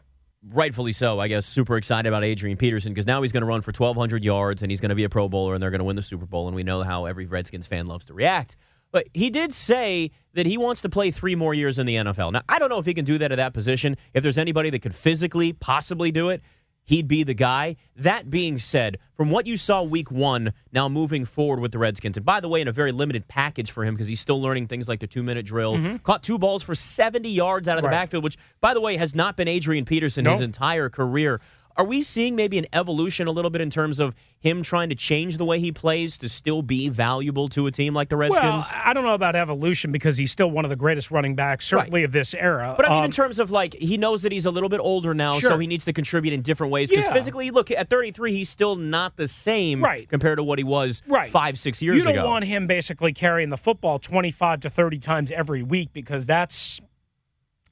rightfully 0.49 0.93
so, 0.93 1.19
I 1.19 1.27
guess, 1.27 1.45
super 1.45 1.77
excited 1.77 2.09
about 2.09 2.23
Adrian 2.23 2.57
Peterson 2.57 2.93
because 2.93 3.09
now 3.09 3.21
he's 3.21 3.33
going 3.33 3.41
to 3.41 3.49
run 3.49 3.63
for 3.63 3.73
1,200 3.77 4.23
yards 4.23 4.63
and 4.63 4.71
he's 4.71 4.81
going 4.81 4.91
to 4.91 4.95
be 4.95 5.03
a 5.03 5.09
Pro 5.09 5.29
Bowler 5.29 5.55
and 5.55 5.63
they're 5.63 5.73
going 5.73 5.81
to 5.81 5.85
win 5.85 5.97
the 5.97 6.03
Super 6.03 6.27
Bowl. 6.27 6.47
And 6.47 6.55
we 6.55 6.63
know 6.63 6.85
how 6.85 7.07
every 7.07 7.27
Redskins 7.27 7.67
fan 7.67 7.89
loves 7.89 8.07
to 8.07 8.15
react. 8.15 8.57
But 8.93 9.07
he 9.15 9.31
did 9.31 9.53
say 9.53 10.11
that 10.35 10.47
he 10.47 10.59
wants 10.59 10.83
to 10.83 10.89
play 10.89 11.11
three 11.11 11.35
more 11.35 11.55
years 11.55 11.79
in 11.79 11.87
the 11.87 11.97
NFL. 11.97 12.33
Now, 12.33 12.43
I 12.49 12.59
don't 12.59 12.69
know 12.69 12.79
if 12.79 12.87
he 12.87 12.95
can 12.95 13.05
do 13.05 13.19
that 13.19 13.33
at 13.33 13.37
that 13.37 13.55
position. 13.55 13.97
If 14.15 14.23
there's 14.23 14.39
anybody 14.39 14.71
that 14.71 14.81
could 14.81 14.95
physically 14.95 15.53
possibly 15.53 16.11
do 16.11 16.29
it, 16.31 16.43
he'd 16.85 17.07
be 17.07 17.23
the 17.23 17.35
guy. 17.35 17.77
That 17.97 18.31
being 18.31 18.59
said, 18.59 18.99
from 19.15 19.31
what 19.31 19.47
you 19.47 19.57
saw 19.57 19.83
week 19.83 20.11
one, 20.11 20.53
now 20.73 20.89
moving 20.89 21.25
forward 21.25 21.61
with 21.61 21.73
the 21.73 21.79
Redskins, 21.79 22.17
and 22.17 22.27
by 22.27 22.41
the 22.41 22.49
way, 22.49 22.61
in 22.61 22.69
a 22.69 22.73
very 22.73 22.93
limited 22.93 23.29
package 23.29 23.71
for 23.71 23.85
him 23.85 23.95
because 23.95 24.09
he's 24.09 24.21
still 24.21 24.43
learning 24.43 24.67
things 24.67 24.89
like 24.89 25.01
the 25.01 25.07
two 25.07 25.23
minute 25.23 25.47
drill, 25.47 25.77
mm-hmm. 25.77 25.97
caught 25.99 26.23
two 26.23 26.39
balls 26.39 26.63
for 26.63 26.75
70 26.75 27.29
yards 27.29 27.69
out 27.69 27.79
of 27.79 27.85
right. 27.85 27.91
the 27.91 27.95
backfield, 27.95 28.25
which, 28.25 28.37
by 28.61 28.75
the 28.75 28.81
way, 28.81 28.97
has 28.97 29.15
not 29.15 29.37
been 29.37 29.49
Adrian 29.49 29.85
Peterson 29.85 30.25
nope. 30.25 30.35
his 30.35 30.41
entire 30.43 30.89
career. 30.89 31.41
Are 31.81 31.85
we 31.85 32.03
seeing 32.03 32.37
maybe 32.37 32.59
an 32.59 32.67
evolution 32.75 33.27
a 33.27 33.31
little 33.31 33.51
bit 33.51 33.63
in 33.63 33.71
terms 33.71 33.99
of 33.99 34.15
him 34.39 34.63
trying 34.63 34.91
to 34.91 34.95
change 34.95 35.39
the 35.39 35.47
way 35.47 35.59
he 35.59 35.73
plays 35.73 36.19
to 36.19 36.29
still 36.29 36.61
be 36.61 36.91
valuable 36.91 37.49
to 37.49 37.67
a 37.67 37.71
team 37.71 37.95
like 37.95 38.11
the 38.11 38.19
Redskins? 38.19 38.67
Well, 38.71 38.83
I 38.85 38.93
don't 38.93 39.03
know 39.03 39.15
about 39.15 39.35
evolution 39.35 39.91
because 39.91 40.19
he's 40.19 40.31
still 40.31 40.51
one 40.51 40.67
of 40.67 40.69
the 40.69 40.77
greatest 40.77 41.11
running 41.11 41.35
backs, 41.35 41.67
certainly 41.67 42.01
right. 42.01 42.05
of 42.05 42.13
this 42.13 42.35
era. 42.35 42.75
But 42.77 42.85
I 42.85 42.91
mean, 42.91 42.99
um, 42.99 43.05
in 43.07 43.11
terms 43.11 43.39
of 43.39 43.51
like, 43.51 43.73
he 43.73 43.97
knows 43.97 44.21
that 44.23 44.33
he's 44.33 44.45
a 44.45 44.51
little 44.51 44.69
bit 44.69 44.81
older 44.81 45.15
now, 45.15 45.39
sure. 45.39 45.53
so 45.53 45.59
he 45.59 45.67
needs 45.67 45.87
to 45.87 45.95
contribute 45.95 46.35
in 46.35 46.43
different 46.43 46.71
ways. 46.71 46.91
Because 46.91 47.07
yeah. 47.07 47.15
physically, 47.15 47.51
look, 47.51 47.71
at 47.71 47.89
33, 47.89 48.33
he's 48.35 48.51
still 48.51 48.77
not 48.77 49.17
the 49.17 49.27
same 49.27 49.83
right. 49.83 50.07
compared 50.07 50.37
to 50.37 50.43
what 50.43 50.59
he 50.59 50.65
was 50.65 51.01
right. 51.07 51.31
five, 51.31 51.59
six 51.59 51.81
years 51.81 51.97
ago. 51.97 52.11
You 52.11 52.15
don't 52.17 52.25
ago. 52.25 52.31
want 52.31 52.45
him 52.45 52.67
basically 52.67 53.15
carrying 53.15 53.49
the 53.49 53.57
football 53.57 53.99
25 53.99 54.61
to 54.61 54.69
30 54.69 54.99
times 54.99 55.31
every 55.31 55.63
week 55.63 55.95
because 55.95 56.27
that's 56.27 56.79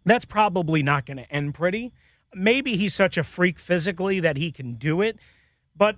that's 0.07 0.25
probably 0.25 0.83
not 0.83 1.05
going 1.05 1.19
to 1.19 1.31
end 1.31 1.53
pretty 1.55 1.93
maybe 2.35 2.77
he's 2.77 2.95
such 2.95 3.17
a 3.17 3.25
freak 3.25 3.59
physically 3.59 4.21
that 4.21 4.37
he 4.37 4.51
can 4.51 4.75
do 4.75 5.01
it, 5.03 5.19
but 5.77 5.97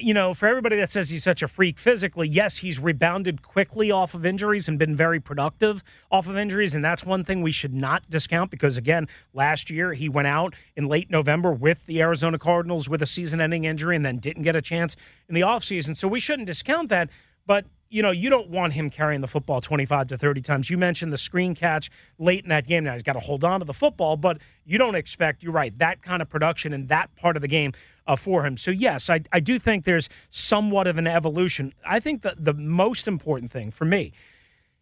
you 0.00 0.14
know, 0.14 0.34
for 0.34 0.46
everybody 0.46 0.76
that 0.76 0.90
says 0.90 1.10
he's 1.10 1.24
such 1.24 1.42
a 1.42 1.48
freak 1.48 1.78
physically, 1.78 2.28
yes, 2.28 2.58
he's 2.58 2.78
rebounded 2.78 3.42
quickly 3.42 3.90
off 3.90 4.14
of 4.14 4.24
injuries 4.24 4.68
and 4.68 4.78
been 4.78 4.96
very 4.96 5.20
productive 5.20 5.82
off 6.10 6.26
of 6.28 6.36
injuries. 6.36 6.74
And 6.74 6.82
that's 6.82 7.04
one 7.04 7.24
thing 7.24 7.42
we 7.42 7.52
should 7.52 7.74
not 7.74 8.08
discount 8.08 8.50
because, 8.50 8.76
again, 8.76 9.08
last 9.32 9.70
year 9.70 9.92
he 9.92 10.08
went 10.08 10.28
out 10.28 10.54
in 10.76 10.86
late 10.86 11.10
November 11.10 11.52
with 11.52 11.86
the 11.86 12.00
Arizona 12.00 12.38
Cardinals 12.38 12.88
with 12.88 13.02
a 13.02 13.06
season 13.06 13.40
ending 13.40 13.64
injury 13.64 13.96
and 13.96 14.04
then 14.04 14.18
didn't 14.18 14.42
get 14.42 14.56
a 14.56 14.62
chance 14.62 14.96
in 15.28 15.34
the 15.34 15.42
offseason. 15.42 15.96
So 15.96 16.08
we 16.08 16.20
shouldn't 16.20 16.46
discount 16.46 16.88
that. 16.88 17.10
But 17.46 17.66
you 17.90 18.02
know, 18.02 18.10
you 18.10 18.28
don't 18.28 18.48
want 18.50 18.74
him 18.74 18.90
carrying 18.90 19.20
the 19.20 19.26
football 19.26 19.60
25 19.60 20.08
to 20.08 20.18
30 20.18 20.42
times. 20.42 20.70
You 20.70 20.76
mentioned 20.76 21.12
the 21.12 21.18
screen 21.18 21.54
catch 21.54 21.90
late 22.18 22.42
in 22.42 22.50
that 22.50 22.66
game. 22.66 22.84
Now 22.84 22.92
he's 22.92 23.02
got 23.02 23.14
to 23.14 23.20
hold 23.20 23.44
on 23.44 23.60
to 23.60 23.66
the 23.66 23.74
football, 23.74 24.16
but 24.16 24.38
you 24.64 24.76
don't 24.76 24.94
expect, 24.94 25.42
you're 25.42 25.52
right, 25.52 25.76
that 25.78 26.02
kind 26.02 26.20
of 26.20 26.28
production 26.28 26.72
in 26.72 26.86
that 26.88 27.14
part 27.16 27.36
of 27.36 27.42
the 27.42 27.48
game 27.48 27.72
uh, 28.06 28.16
for 28.16 28.46
him. 28.46 28.56
So, 28.56 28.70
yes, 28.70 29.08
I, 29.08 29.20
I 29.32 29.40
do 29.40 29.58
think 29.58 29.84
there's 29.84 30.08
somewhat 30.28 30.86
of 30.86 30.98
an 30.98 31.06
evolution. 31.06 31.72
I 31.84 32.00
think 32.00 32.22
that 32.22 32.44
the 32.44 32.54
most 32.54 33.08
important 33.08 33.50
thing 33.50 33.70
for 33.70 33.86
me 33.86 34.12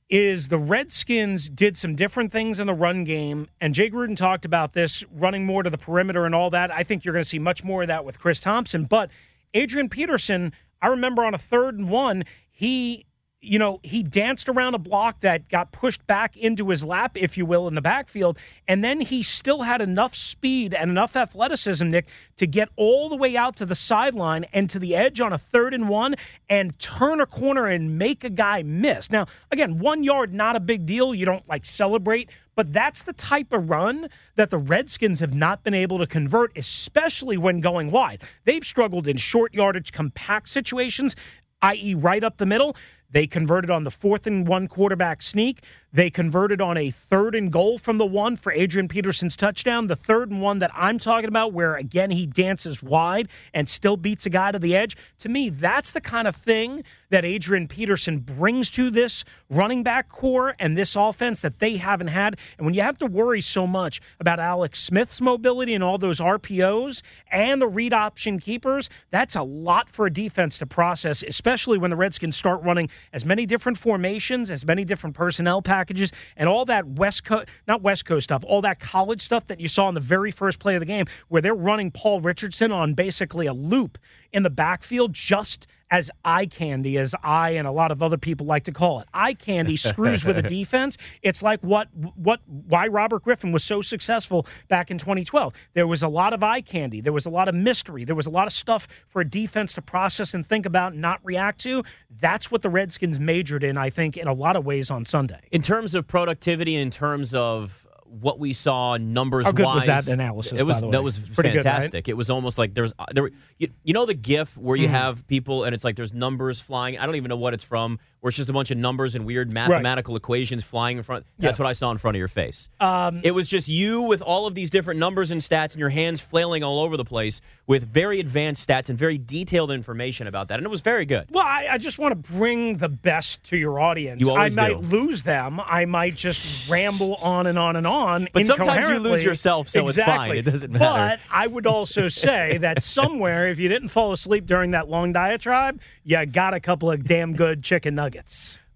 is 0.08 0.48
the 0.48 0.58
Redskins 0.58 1.48
did 1.48 1.76
some 1.76 1.96
different 1.96 2.30
things 2.30 2.60
in 2.60 2.66
the 2.66 2.74
run 2.74 3.04
game, 3.04 3.48
and 3.60 3.74
Jay 3.74 3.90
Gruden 3.90 4.16
talked 4.16 4.44
about 4.44 4.72
this 4.72 5.04
running 5.12 5.44
more 5.44 5.62
to 5.62 5.70
the 5.70 5.78
perimeter 5.78 6.24
and 6.24 6.34
all 6.34 6.50
that. 6.50 6.70
I 6.70 6.84
think 6.84 7.04
you're 7.04 7.12
going 7.12 7.24
to 7.24 7.28
see 7.28 7.40
much 7.40 7.64
more 7.64 7.82
of 7.82 7.88
that 7.88 8.04
with 8.04 8.20
Chris 8.20 8.40
Thompson, 8.40 8.84
but 8.84 9.10
Adrian 9.54 9.88
Peterson. 9.88 10.52
I 10.82 10.88
remember 10.88 11.24
on 11.24 11.32
a 11.32 11.38
third 11.38 11.78
and 11.78 11.88
one, 11.88 12.22
he 12.56 13.04
you 13.46 13.58
know, 13.58 13.78
he 13.82 14.02
danced 14.02 14.48
around 14.48 14.74
a 14.74 14.78
block 14.78 15.20
that 15.20 15.48
got 15.48 15.70
pushed 15.70 16.06
back 16.06 16.36
into 16.36 16.68
his 16.70 16.84
lap, 16.84 17.16
if 17.16 17.38
you 17.38 17.46
will, 17.46 17.68
in 17.68 17.74
the 17.74 17.82
backfield. 17.82 18.38
And 18.66 18.82
then 18.82 19.00
he 19.00 19.22
still 19.22 19.62
had 19.62 19.80
enough 19.80 20.14
speed 20.14 20.74
and 20.74 20.90
enough 20.90 21.14
athleticism, 21.14 21.88
Nick, 21.88 22.08
to 22.36 22.46
get 22.46 22.68
all 22.76 23.08
the 23.08 23.16
way 23.16 23.36
out 23.36 23.54
to 23.56 23.66
the 23.66 23.74
sideline 23.74 24.44
and 24.52 24.68
to 24.70 24.78
the 24.78 24.96
edge 24.96 25.20
on 25.20 25.32
a 25.32 25.38
third 25.38 25.74
and 25.74 25.88
one 25.88 26.16
and 26.48 26.78
turn 26.78 27.20
a 27.20 27.26
corner 27.26 27.66
and 27.66 27.98
make 27.98 28.24
a 28.24 28.30
guy 28.30 28.62
miss. 28.62 29.10
Now, 29.10 29.26
again, 29.50 29.78
one 29.78 30.02
yard, 30.02 30.34
not 30.34 30.56
a 30.56 30.60
big 30.60 30.84
deal. 30.84 31.14
You 31.14 31.26
don't 31.26 31.48
like 31.48 31.64
celebrate. 31.64 32.30
But 32.56 32.72
that's 32.72 33.02
the 33.02 33.12
type 33.12 33.52
of 33.52 33.68
run 33.68 34.08
that 34.36 34.48
the 34.48 34.56
Redskins 34.56 35.20
have 35.20 35.34
not 35.34 35.62
been 35.62 35.74
able 35.74 35.98
to 35.98 36.06
convert, 36.06 36.56
especially 36.56 37.36
when 37.36 37.60
going 37.60 37.90
wide. 37.90 38.22
They've 38.44 38.64
struggled 38.64 39.06
in 39.06 39.18
short 39.18 39.52
yardage, 39.52 39.92
compact 39.92 40.48
situations 40.48 41.14
i.e., 41.62 41.94
right 41.94 42.22
up 42.22 42.36
the 42.36 42.46
middle. 42.46 42.76
They 43.10 43.26
converted 43.26 43.70
on 43.70 43.84
the 43.84 43.90
fourth 43.90 44.26
and 44.26 44.46
one 44.46 44.68
quarterback 44.68 45.22
sneak. 45.22 45.62
They 45.92 46.10
converted 46.10 46.60
on 46.60 46.76
a 46.76 46.90
third 46.90 47.34
and 47.34 47.50
goal 47.50 47.78
from 47.78 47.98
the 47.98 48.04
one 48.04 48.36
for 48.36 48.52
Adrian 48.52 48.88
Peterson's 48.88 49.36
touchdown. 49.36 49.86
The 49.86 49.96
third 49.96 50.30
and 50.30 50.42
one 50.42 50.58
that 50.58 50.70
I'm 50.74 50.98
talking 50.98 51.28
about, 51.28 51.52
where 51.52 51.74
again 51.76 52.10
he 52.10 52.26
dances 52.26 52.82
wide 52.82 53.28
and 53.54 53.68
still 53.68 53.96
beats 53.96 54.26
a 54.26 54.30
guy 54.30 54.52
to 54.52 54.58
the 54.58 54.76
edge. 54.76 54.96
To 55.20 55.28
me, 55.28 55.48
that's 55.48 55.92
the 55.92 56.00
kind 56.00 56.28
of 56.28 56.36
thing 56.36 56.84
that 57.08 57.24
Adrian 57.24 57.68
Peterson 57.68 58.18
brings 58.18 58.70
to 58.72 58.90
this 58.90 59.24
running 59.48 59.82
back 59.82 60.08
corps 60.08 60.54
and 60.58 60.76
this 60.76 60.96
offense 60.96 61.40
that 61.40 61.60
they 61.60 61.76
haven't 61.76 62.08
had. 62.08 62.38
And 62.58 62.66
when 62.66 62.74
you 62.74 62.82
have 62.82 62.98
to 62.98 63.06
worry 63.06 63.40
so 63.40 63.66
much 63.66 64.00
about 64.18 64.40
Alex 64.40 64.82
Smith's 64.82 65.20
mobility 65.20 65.72
and 65.72 65.84
all 65.84 65.98
those 65.98 66.20
RPOs 66.20 67.02
and 67.30 67.62
the 67.62 67.68
read 67.68 67.92
option 67.92 68.38
keepers, 68.38 68.90
that's 69.10 69.36
a 69.36 69.42
lot 69.42 69.88
for 69.88 70.06
a 70.06 70.12
defense 70.12 70.58
to 70.58 70.66
process, 70.66 71.22
especially 71.22 71.78
when 71.78 71.90
the 71.90 71.96
Redskins 71.96 72.36
start 72.36 72.62
running 72.62 72.90
as 73.12 73.24
many 73.24 73.46
different 73.46 73.78
formations, 73.78 74.50
as 74.50 74.66
many 74.66 74.84
different 74.84 75.14
personnel 75.14 75.62
packages, 75.62 76.12
and 76.36 76.48
all 76.48 76.64
that 76.64 76.86
West 76.86 77.24
Coast, 77.24 77.48
not 77.66 77.82
West 77.82 78.04
Coast 78.04 78.24
stuff, 78.24 78.44
all 78.46 78.62
that 78.62 78.80
college 78.80 79.22
stuff 79.22 79.46
that 79.46 79.60
you 79.60 79.68
saw 79.68 79.88
in 79.88 79.94
the 79.94 80.00
very 80.00 80.30
first 80.30 80.58
play 80.58 80.74
of 80.74 80.80
the 80.80 80.86
game, 80.86 81.06
where 81.28 81.42
they're 81.42 81.54
running 81.54 81.90
Paul 81.90 82.20
Richardson 82.20 82.72
on 82.72 82.94
basically 82.94 83.46
a 83.46 83.54
loop 83.54 83.98
in 84.32 84.42
the 84.42 84.50
backfield 84.50 85.12
just 85.12 85.66
as 85.90 86.10
eye 86.24 86.46
candy, 86.46 86.98
as 86.98 87.14
I 87.22 87.50
and 87.50 87.66
a 87.66 87.70
lot 87.70 87.92
of 87.92 88.02
other 88.02 88.16
people 88.16 88.46
like 88.46 88.64
to 88.64 88.72
call 88.72 89.00
it. 89.00 89.08
Eye 89.14 89.34
candy 89.34 89.76
screws 89.76 90.24
with 90.24 90.36
a 90.36 90.42
defense. 90.56 90.96
It's 91.22 91.42
like 91.42 91.60
what 91.60 91.88
what 91.94 92.40
why 92.46 92.88
Robert 92.88 93.22
Griffin 93.22 93.52
was 93.52 93.62
so 93.62 93.82
successful 93.82 94.46
back 94.68 94.90
in 94.90 94.98
2012. 94.98 95.52
There 95.74 95.86
was 95.86 96.02
a 96.02 96.08
lot 96.08 96.32
of 96.32 96.42
eye 96.42 96.60
candy. 96.60 97.00
There 97.00 97.12
was 97.12 97.26
a 97.26 97.30
lot 97.30 97.48
of 97.48 97.54
mystery. 97.54 98.04
There 98.04 98.16
was 98.16 98.26
a 98.26 98.30
lot 98.30 98.46
of 98.46 98.52
stuff 98.52 98.88
for 99.06 99.20
a 99.20 99.24
defense 99.28 99.72
to 99.74 99.82
process 99.82 100.34
and 100.34 100.46
think 100.46 100.66
about 100.66 100.92
and 100.92 101.00
not 101.00 101.20
react 101.22 101.60
to. 101.62 101.84
That's 102.10 102.50
what 102.50 102.62
the 102.62 102.70
Redskins 102.70 103.18
majored 103.18 103.62
in, 103.62 103.76
I 103.76 103.90
think, 103.90 104.16
in 104.16 104.26
a 104.26 104.32
lot 104.32 104.56
of 104.56 104.64
ways 104.64 104.90
on 104.90 105.04
Sunday. 105.04 105.40
In 105.52 105.62
terms 105.62 105.94
of 105.94 106.06
productivity, 106.06 106.74
in 106.74 106.90
terms 106.90 107.34
of 107.34 107.85
what 108.08 108.38
we 108.38 108.52
saw 108.52 108.96
numbers 108.96 109.44
How 109.44 109.52
good 109.52 109.64
wise. 109.66 109.86
was 109.86 110.04
that 110.06 110.08
analysis? 110.12 110.52
It 110.58 110.64
was 110.64 110.76
by 110.76 110.80
the 110.80 110.86
way? 110.86 110.92
that 110.92 111.02
was 111.02 111.18
Pretty 111.18 111.50
good, 111.50 111.56
right? 111.58 111.64
fantastic. 111.64 112.08
It 112.08 112.16
was 112.16 112.30
almost 112.30 112.58
like 112.58 112.74
there's 112.74 112.92
there. 113.12 113.24
were- 113.24 113.32
You, 113.58 113.68
you 113.84 113.92
know 113.94 114.06
the 114.06 114.14
GIF 114.14 114.56
where 114.56 114.76
Mm-hmm. 114.76 114.82
you 114.84 114.88
have 114.88 115.26
people 115.26 115.64
and 115.64 115.74
it's 115.74 115.84
like 115.84 115.96
there's 115.96 116.12
numbers 116.14 116.60
flying. 116.60 116.98
I 116.98 117.06
don't 117.06 117.16
even 117.16 117.28
know 117.28 117.36
what 117.36 117.54
it's 117.54 117.64
from. 117.64 117.98
Where 118.26 118.30
it's 118.30 118.38
just 118.38 118.50
a 118.50 118.52
bunch 118.52 118.72
of 118.72 118.76
numbers 118.78 119.14
and 119.14 119.24
weird 119.24 119.52
mathematical 119.52 120.16
equations 120.16 120.64
flying 120.64 120.96
in 120.96 121.04
front. 121.04 121.26
That's 121.38 121.60
Yeah. 121.60 121.62
what 121.64 121.70
I 121.70 121.74
saw 121.74 121.92
in 121.92 121.98
front 121.98 122.16
of 122.16 122.18
your 122.18 122.26
face. 122.26 122.68
Um, 122.80 123.20
It 123.22 123.30
was 123.30 123.46
just 123.46 123.68
you 123.68 124.02
with 124.02 124.20
all 124.20 124.48
of 124.48 124.56
these 124.56 124.68
different 124.68 124.98
numbers 124.98 125.30
and 125.30 125.40
stats 125.40 125.74
and 125.74 125.76
your 125.78 125.90
hands 125.90 126.20
flailing 126.20 126.64
all 126.64 126.80
over 126.80 126.96
the 126.96 127.04
place 127.04 127.40
with 127.68 127.86
very 127.88 128.18
advanced 128.18 128.68
stats 128.68 128.88
and 128.88 128.98
very 128.98 129.16
detailed 129.16 129.70
information 129.70 130.26
about 130.26 130.48
that. 130.48 130.58
And 130.58 130.66
it 130.66 130.70
was 130.70 130.80
very 130.80 131.04
good. 131.06 131.28
Well, 131.30 131.46
I, 131.46 131.68
I 131.70 131.78
just 131.78 132.00
want 132.00 132.20
to 132.20 132.32
bring 132.32 132.78
the 132.78 132.88
best 132.88 133.44
to 133.44 133.56
your 133.56 133.78
audience. 133.78 134.20
You 134.20 134.30
always 134.30 134.58
I 134.58 134.62
might 134.70 134.80
do. 134.80 134.88
lose 134.88 135.22
them. 135.22 135.60
I 135.64 135.84
might 135.84 136.16
just 136.16 136.68
ramble 136.68 137.14
on 137.22 137.46
and 137.46 137.56
on 137.56 137.76
and 137.76 137.86
on. 137.86 138.26
But 138.32 138.44
sometimes 138.44 138.88
you 138.88 138.98
lose 138.98 139.22
yourself, 139.22 139.68
so 139.68 139.84
it's 139.84 139.94
fine. 139.94 140.08
exactly. 140.32 140.38
It 140.40 140.44
doesn't 140.46 140.72
matter. 140.72 140.84
But 140.84 141.20
I 141.30 141.46
would 141.46 141.68
also 141.68 142.08
say 142.08 142.58
that 142.58 142.82
somewhere, 142.82 143.46
if 143.46 143.60
you 143.60 143.68
didn't 143.68 143.90
fall 143.90 144.12
asleep 144.12 144.46
during 144.46 144.72
that 144.72 144.88
long 144.88 145.12
diatribe, 145.12 145.80
you 146.02 146.26
got 146.26 146.54
a 146.54 146.58
couple 146.58 146.90
of 146.90 147.04
damn 147.04 147.32
good 147.32 147.62
chicken 147.62 147.94
nuggets. 147.94 148.15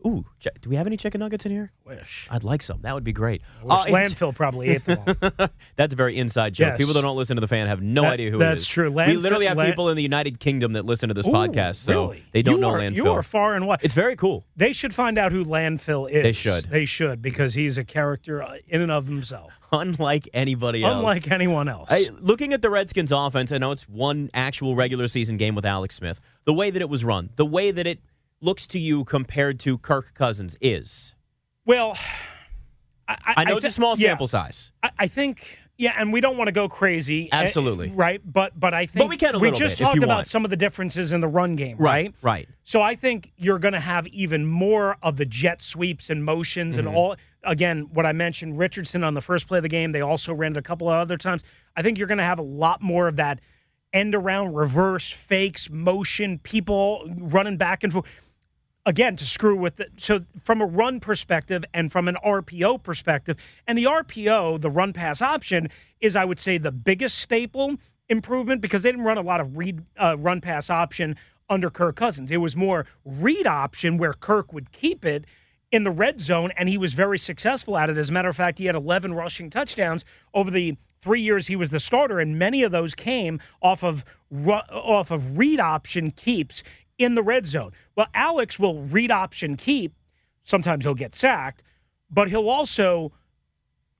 Ooh, 0.06 0.24
do 0.62 0.70
we 0.70 0.76
have 0.76 0.86
any 0.86 0.96
chicken 0.96 1.18
nuggets 1.18 1.44
in 1.44 1.52
here? 1.52 1.72
Wish. 1.84 2.26
I'd 2.30 2.42
like 2.42 2.62
some. 2.62 2.80
That 2.80 2.94
would 2.94 3.04
be 3.04 3.12
great. 3.12 3.42
Uh, 3.68 3.84
landfill 3.84 4.34
probably 4.34 4.68
ate 4.70 4.84
them 4.86 4.98
all. 5.06 5.48
That's 5.76 5.92
a 5.92 5.96
very 5.96 6.16
inside 6.16 6.54
joke. 6.54 6.68
Yes. 6.68 6.78
People 6.78 6.94
that 6.94 7.02
don't 7.02 7.18
listen 7.18 7.36
to 7.36 7.40
the 7.42 7.46
fan 7.46 7.66
have 7.66 7.82
no 7.82 8.00
That- 8.02 8.12
idea 8.14 8.30
who 8.30 8.38
that's 8.38 8.62
it 8.62 8.64
is. 8.64 8.66
true. 8.68 8.90
we 8.90 9.16
literally 9.16 9.44
have 9.44 9.58
land- 9.58 9.70
people 9.72 9.90
in 9.90 9.96
the 9.96 10.02
United 10.02 10.40
Kingdom 10.40 10.72
that 10.72 10.86
listen 10.86 11.08
to 11.08 11.14
this 11.14 11.26
Ooh, 11.26 11.32
podcast, 11.32 11.76
so 11.76 12.06
really? 12.06 12.24
they 12.32 12.40
don't 12.40 12.54
you 12.54 12.60
know 12.62 12.70
are, 12.70 12.78
landfill. 12.80 12.94
You 12.96 13.10
are 13.10 13.22
far 13.22 13.54
and 13.54 13.66
wide. 13.66 13.80
It's 13.82 13.92
very 13.92 14.16
cool. 14.16 14.46
They 14.56 14.72
should 14.72 14.94
find 14.94 15.18
out 15.18 15.32
who 15.32 15.44
landfill 15.44 16.08
is. 16.10 16.22
They 16.22 16.32
should. 16.32 16.64
They 16.70 16.86
should 16.86 17.20
because 17.20 17.52
he's 17.52 17.76
a 17.76 17.84
character 17.84 18.42
uh, 18.42 18.56
in 18.68 18.80
and 18.80 18.90
of 18.90 19.06
himself, 19.06 19.52
Unlike 19.70 20.30
anybody 20.32 20.82
else. 20.82 20.94
unlike 20.96 21.30
anyone 21.30 21.68
else. 21.68 21.88
I, 21.92 22.06
looking 22.20 22.54
at 22.54 22.62
the 22.62 22.70
Redskins 22.70 23.12
offense, 23.12 23.52
I 23.52 23.58
know 23.58 23.70
it's 23.72 23.86
one 23.86 24.30
actual 24.32 24.74
regular 24.76 25.08
season 25.08 25.36
game 25.36 25.54
with 25.54 25.66
Alex 25.66 25.96
Smith. 25.96 26.22
The 26.46 26.54
way 26.54 26.70
that 26.70 26.80
it 26.80 26.88
was 26.88 27.04
run, 27.04 27.28
the 27.36 27.44
way 27.44 27.70
that 27.70 27.86
it 27.86 28.00
looks 28.40 28.66
to 28.68 28.78
you 28.78 29.04
compared 29.04 29.58
to 29.60 29.78
Kirk 29.78 30.14
Cousins 30.14 30.56
is. 30.60 31.14
well, 31.66 31.96
I, 33.08 33.16
I 33.38 33.44
know 33.44 33.56
it's 33.56 33.64
thi- 33.64 33.68
a 33.68 33.72
small 33.72 33.98
yeah. 33.98 34.08
sample 34.10 34.28
size. 34.28 34.70
I, 34.82 34.90
I 35.00 35.06
think, 35.08 35.58
yeah, 35.78 35.94
and 35.98 36.12
we 36.12 36.20
don't 36.20 36.36
want 36.36 36.46
to 36.48 36.52
go 36.52 36.68
crazy, 36.68 37.24
eh, 37.32 37.36
Absolutely. 37.36 37.90
right? 37.90 38.20
But 38.24 38.58
but 38.58 38.72
I 38.72 38.86
think 38.86 39.10
we 39.10 39.16
can 39.16 39.34
a 39.34 39.38
we 39.40 39.50
just 39.50 39.78
bit, 39.78 39.84
talked 39.84 39.98
about 39.98 40.08
want. 40.08 40.26
some 40.28 40.44
of 40.44 40.50
the 40.50 40.56
differences 40.56 41.12
in 41.12 41.20
the 41.20 41.26
run 41.28 41.56
game, 41.56 41.76
right? 41.78 42.14
Right. 42.22 42.48
So 42.62 42.80
I 42.80 42.94
think 42.94 43.32
you're 43.36 43.58
going 43.58 43.74
to 43.74 43.80
have 43.80 44.06
even 44.08 44.46
more 44.46 44.96
of 45.02 45.16
the 45.16 45.26
jet 45.26 45.60
sweeps 45.60 46.08
and 46.08 46.24
motions 46.24 46.76
Mm-hmm. 46.76 46.86
and 46.86 46.96
all. 46.96 47.16
Again, 47.42 47.88
what 47.92 48.04
I 48.06 48.12
mentioned, 48.12 48.58
Richardson 48.58 49.02
on 49.02 49.14
the 49.14 49.22
first 49.22 49.48
play 49.48 49.58
of 49.58 49.62
the 49.62 49.68
game. 49.70 49.92
They 49.92 50.02
also 50.02 50.32
ran 50.34 50.52
it 50.52 50.58
a 50.58 50.62
couple 50.62 50.88
of 50.88 50.94
other 50.94 51.16
times. 51.16 51.42
I 51.74 51.80
think 51.82 51.96
you're 51.98 52.06
going 52.06 52.18
to 52.18 52.24
have 52.24 52.38
a 52.38 52.42
lot 52.42 52.82
more 52.82 53.08
of 53.08 53.16
that 53.16 53.40
end 53.94 54.14
around, 54.14 54.52
reverse, 54.54 55.10
fakes, 55.10 55.68
motion, 55.70 56.38
people 56.38 57.10
running 57.18 57.56
back 57.56 57.82
and 57.82 57.92
forth. 57.92 58.06
Again, 58.86 59.14
to 59.16 59.24
screw 59.24 59.56
with 59.56 59.76
the 59.76 59.88
so 59.96 60.22
from 60.42 60.62
a 60.62 60.66
run 60.66 61.00
perspective 61.00 61.64
and 61.74 61.92
from 61.92 62.08
an 62.08 62.16
RPO 62.24 62.82
perspective, 62.82 63.36
and 63.66 63.76
the 63.76 63.84
RPO, 63.84 64.60
the 64.60 64.70
run 64.70 64.92
pass 64.94 65.20
option, 65.20 65.68
is 66.00 66.16
I 66.16 66.24
would 66.24 66.38
say 66.38 66.56
the 66.56 66.72
biggest 66.72 67.18
staple 67.18 67.76
improvement 68.08 68.62
because 68.62 68.82
they 68.82 68.90
didn't 68.90 69.04
run 69.04 69.18
a 69.18 69.22
lot 69.22 69.40
of 69.40 69.58
read 69.58 69.84
uh, 69.98 70.16
run 70.18 70.40
pass 70.40 70.70
option 70.70 71.16
under 71.50 71.68
Kirk 71.68 71.96
Cousins. 71.96 72.30
It 72.30 72.38
was 72.38 72.56
more 72.56 72.86
read 73.04 73.46
option 73.46 73.98
where 73.98 74.14
Kirk 74.14 74.52
would 74.52 74.72
keep 74.72 75.04
it 75.04 75.26
in 75.70 75.84
the 75.84 75.90
red 75.90 76.20
zone, 76.20 76.50
and 76.56 76.68
he 76.68 76.78
was 76.78 76.94
very 76.94 77.18
successful 77.18 77.76
at 77.76 77.90
it. 77.90 77.96
As 77.96 78.08
a 78.08 78.12
matter 78.12 78.28
of 78.28 78.36
fact, 78.36 78.58
he 78.58 78.66
had 78.66 78.74
11 78.74 79.14
rushing 79.14 79.50
touchdowns 79.50 80.04
over 80.34 80.50
the 80.50 80.76
three 81.02 81.20
years 81.20 81.46
he 81.46 81.56
was 81.56 81.70
the 81.70 81.80
starter, 81.80 82.18
and 82.18 82.38
many 82.38 82.62
of 82.62 82.72
those 82.72 82.94
came 82.94 83.40
off 83.62 83.84
of 83.84 84.04
off 84.70 85.10
of 85.10 85.36
read 85.38 85.60
option 85.60 86.10
keeps 86.12 86.62
in 87.00 87.14
the 87.14 87.22
red 87.22 87.46
zone. 87.46 87.72
Well, 87.96 88.08
Alex 88.14 88.58
will 88.58 88.82
read 88.82 89.10
option 89.10 89.56
keep. 89.56 89.94
Sometimes 90.44 90.84
he'll 90.84 90.94
get 90.94 91.14
sacked, 91.14 91.62
but 92.10 92.28
he'll 92.28 92.48
also 92.48 93.12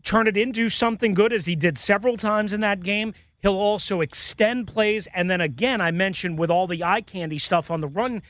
turn 0.03 0.27
it 0.27 0.37
into 0.37 0.69
something 0.69 1.15
good 1.15 1.33
as 1.33 1.47
he 1.47 1.57
did 1.57 1.79
several 1.79 2.17
times 2.17 2.53
in 2.53 2.61
that 2.61 2.83
game. 2.83 3.15
He'll 3.39 3.57
also 3.57 4.01
extend 4.01 4.67
plays. 4.67 5.09
And 5.15 5.31
then 5.31 5.41
again, 5.41 5.81
I 5.81 5.91
mentioned 5.91 6.39
with 6.39 6.51
all 6.51 6.67
the 6.67 6.85
eye 6.85 7.01
candy 7.01 7.39
stuff 7.39 7.71
on 7.71 7.81
the 7.81 7.89
run. 7.89 8.23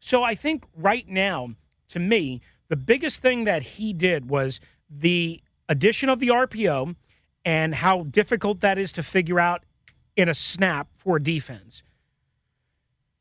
So 0.00 0.22
I 0.22 0.34
think 0.34 0.64
right 0.74 1.06
now, 1.08 1.50
to 1.88 1.98
me, 1.98 2.40
the 2.68 2.76
biggest 2.76 3.20
thing 3.20 3.44
that 3.44 3.62
he 3.62 3.92
did 3.92 4.28
was 4.30 4.60
the 4.88 5.42
addition 5.68 6.08
of 6.08 6.18
the 6.18 6.28
RPO 6.28 6.96
and 7.44 7.74
how 7.76 8.04
difficult 8.04 8.60
that 8.60 8.78
is 8.78 8.92
to 8.92 9.02
figure 9.02 9.38
out 9.38 9.64
in 10.16 10.28
a 10.28 10.34
snap 10.34 10.88
for 10.96 11.18
defense. 11.18 11.82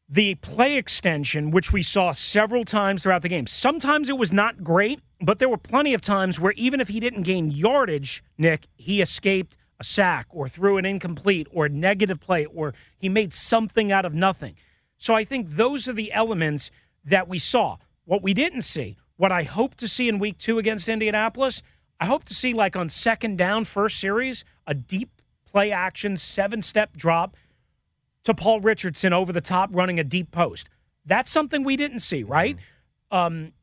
The 0.08 0.36
play 0.36 0.78
extension, 0.78 1.52
which 1.52 1.72
we 1.72 1.82
saw 1.82 2.12
several 2.12 2.66
times 2.66 3.04
throughout 3.04 3.22
the 3.22 3.30
game. 3.30 3.48
Sometimes 3.48 4.10
it 4.10 4.18
was 4.18 4.34
not 4.34 4.64
great, 4.64 5.00
but 5.22 5.40
there 5.40 5.50
were 5.50 5.58
plenty 5.58 5.94
of 5.94 6.02
times 6.02 6.40
where 6.40 6.54
even 6.54 6.82
if 6.82 6.90
he 6.90 7.00
didn't 7.00 7.24
gain 7.24 7.52
yardage, 7.52 8.24
Nick, 8.38 8.68
he 8.76 9.02
escaped 9.02 9.56
a 9.80 9.84
sack 9.84 10.28
or 10.30 10.48
threw 10.48 10.78
an 10.78 10.86
incomplete 10.86 11.48
or 11.52 11.70
negative 11.70 12.20
play 12.20 12.46
or 12.46 12.74
he 12.98 13.10
made 13.10 13.34
something 13.34 13.92
out 13.92 14.06
of 14.06 14.14
nothing. 14.14 14.56
So 14.98 15.16
I 15.16 15.24
think 15.24 15.52
those 15.52 15.88
are 15.88 15.94
the 15.94 16.14
elements 16.14 16.70
that 17.04 17.28
we 17.28 17.40
saw. 17.40 17.78
What 18.06 18.22
we 18.22 18.34
didn't 18.34 18.62
see, 18.64 18.98
what 19.16 19.32
I 19.32 19.44
hope 19.44 19.76
to 19.76 19.88
see 19.88 20.10
in 20.10 20.20
week 20.20 20.38
two 20.38 20.60
against 20.60 20.90
Indianapolis, 20.90 21.62
I 22.00 22.06
hope 22.06 22.24
to 22.26 22.34
see, 22.34 22.54
like 22.54 22.76
on 22.76 22.90
second 22.90 23.38
down, 23.38 23.64
first 23.64 24.00
series, 24.00 24.44
a 24.68 24.74
deep 24.74 25.22
play 25.46 25.72
action, 25.72 26.18
seven 26.18 26.62
step 26.62 26.98
drop 26.98 27.38
to 28.24 28.34
Paul 28.34 28.62
Richardson 28.62 29.14
over 29.14 29.32
the 29.32 29.42
top 29.42 29.70
running 29.74 30.00
a 30.00 30.04
deep 30.04 30.32
post. 30.32 30.70
That's 31.06 31.32
something 31.32 31.64
we 31.64 31.76
didn't 31.76 32.00
see, 32.00 32.24
right? 32.24 32.58
Um, 33.12 33.54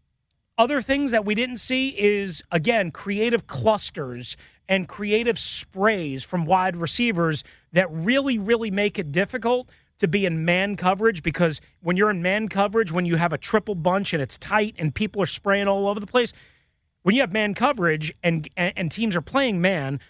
other 0.58 0.82
things 0.82 1.10
that 1.10 1.24
we 1.24 1.34
didn't 1.34 1.56
see 1.56 1.88
is, 1.98 2.42
again, 2.52 2.90
creative 2.90 3.46
clusters 3.46 4.36
and 4.68 4.86
creative 4.86 5.38
sprays 5.38 6.22
from 6.22 6.44
wide 6.44 6.76
receivers 6.76 7.42
that 7.72 7.90
really, 7.90 8.38
really 8.38 8.70
make 8.70 8.98
it 8.98 9.10
difficult 9.10 9.70
to 9.98 10.06
be 10.06 10.26
in 10.26 10.44
man 10.44 10.76
coverage 10.76 11.22
because 11.22 11.60
when 11.80 11.96
you're 11.96 12.10
in 12.10 12.22
man 12.22 12.48
coverage, 12.48 12.92
when 12.92 13.04
you 13.04 13.16
have 13.16 13.32
a 13.32 13.38
triple 13.38 13.74
bunch 13.74 14.12
and 14.12 14.22
it's 14.22 14.38
tight 14.38 14.74
and 14.78 14.94
people 14.94 15.22
are 15.22 15.26
spraying 15.26 15.68
all 15.68 15.88
over 15.88 16.00
the 16.00 16.06
place, 16.06 16.32
when 17.02 17.14
you 17.14 17.20
have 17.20 17.32
man 17.32 17.54
coverage 17.54 18.12
and 18.22 18.48
and, 18.56 18.72
and 18.76 18.92
teams 18.92 19.16
are 19.16 19.22
playing 19.22 19.60
man, 19.60 20.00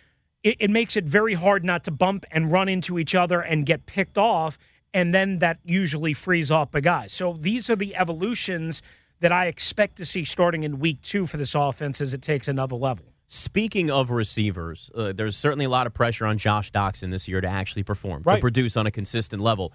it, 0.42 0.56
it 0.60 0.70
makes 0.70 0.96
it 0.96 1.04
very 1.04 1.34
hard 1.34 1.64
not 1.64 1.84
to 1.84 1.90
bump 1.90 2.24
and 2.30 2.50
run 2.52 2.68
into 2.68 2.98
each 2.98 3.14
other 3.14 3.40
and 3.40 3.66
get 3.66 3.86
picked 3.86 4.18
off, 4.18 4.58
and 4.94 5.14
then 5.14 5.38
that 5.38 5.58
usually 5.64 6.12
frees 6.14 6.50
off 6.50 6.74
a 6.74 6.80
guy. 6.80 7.06
So 7.06 7.34
these 7.38 7.68
are 7.70 7.76
the 7.76 7.94
evolutions 7.96 8.82
that 9.20 9.32
I 9.32 9.46
expect 9.46 9.96
to 9.98 10.04
see 10.04 10.24
starting 10.24 10.62
in 10.62 10.78
week 10.78 11.02
two 11.02 11.26
for 11.26 11.36
this 11.36 11.54
offense 11.54 12.00
as 12.00 12.14
it 12.14 12.22
takes 12.22 12.48
another 12.48 12.76
level. 12.76 13.04
Speaking 13.28 13.90
of 13.90 14.10
receivers, 14.10 14.90
uh, 14.94 15.12
there's 15.12 15.36
certainly 15.36 15.64
a 15.64 15.68
lot 15.68 15.86
of 15.86 15.94
pressure 15.94 16.26
on 16.26 16.36
Josh 16.38 16.72
Doctson 16.72 17.10
this 17.12 17.28
year 17.28 17.40
to 17.40 17.46
actually 17.46 17.84
perform, 17.84 18.22
Right. 18.24 18.36
to 18.36 18.40
produce 18.40 18.76
on 18.76 18.86
a 18.86 18.90
consistent 18.90 19.40
level. 19.40 19.72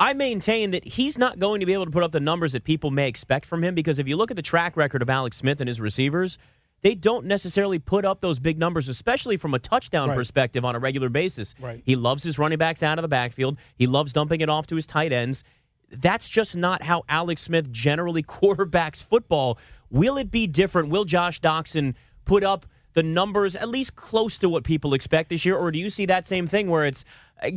I 0.00 0.12
maintain 0.12 0.72
that 0.72 0.84
he's 0.84 1.16
not 1.16 1.38
going 1.38 1.60
to 1.60 1.66
be 1.66 1.72
able 1.72 1.86
to 1.86 1.90
put 1.90 2.02
up 2.02 2.12
the 2.12 2.20
numbers 2.20 2.52
that 2.52 2.64
people 2.64 2.90
may 2.90 3.08
expect 3.08 3.46
from 3.46 3.64
him 3.64 3.74
because 3.74 3.98
if 3.98 4.06
you 4.06 4.16
look 4.16 4.30
at 4.30 4.36
the 4.36 4.42
track 4.42 4.76
record 4.76 5.00
of 5.00 5.08
Alex 5.08 5.38
Smith 5.38 5.58
and 5.60 5.68
his 5.68 5.80
receivers, 5.80 6.38
they 6.82 6.94
don't 6.94 7.26
necessarily 7.26 7.78
put 7.78 8.04
up 8.04 8.20
those 8.20 8.38
big 8.38 8.58
numbers, 8.58 8.88
especially 8.88 9.36
from 9.36 9.52
a 9.54 9.58
touchdown 9.58 10.08
Right. 10.10 10.14
perspective 10.16 10.64
on 10.64 10.74
a 10.76 10.78
regular 10.78 11.08
basis. 11.08 11.54
Right. 11.60 11.82
He 11.84 11.96
loves 11.96 12.22
his 12.22 12.38
running 12.38 12.58
backs 12.58 12.82
out 12.82 12.98
of 12.98 13.02
the 13.02 13.08
backfield. 13.08 13.58
He 13.76 13.86
loves 13.86 14.12
dumping 14.12 14.40
it 14.40 14.48
off 14.48 14.66
to 14.68 14.76
his 14.76 14.86
tight 14.86 15.12
ends. 15.12 15.42
That's 15.90 16.28
just 16.28 16.56
not 16.56 16.82
how 16.84 17.04
Alex 17.08 17.42
Smith 17.42 17.72
generally 17.72 18.22
quarterbacks 18.24 19.02
football. 19.02 19.58
Will 19.90 20.16
it 20.16 20.30
be 20.30 20.46
different? 20.46 20.90
Will 20.90 21.04
Josh 21.04 21.40
Doctson 21.40 21.94
put 22.24 22.44
up 22.44 22.66
the 22.94 23.02
numbers 23.02 23.56
at 23.56 23.68
least 23.68 23.96
close 23.96 24.38
to 24.38 24.48
what 24.48 24.64
people 24.64 24.92
expect 24.94 25.30
this 25.30 25.44
year? 25.44 25.56
Or 25.56 25.70
do 25.70 25.78
you 25.78 25.88
see 25.90 26.06
that 26.06 26.26
same 26.26 26.46
thing 26.46 26.68
where 26.68 26.84
it's 26.84 27.04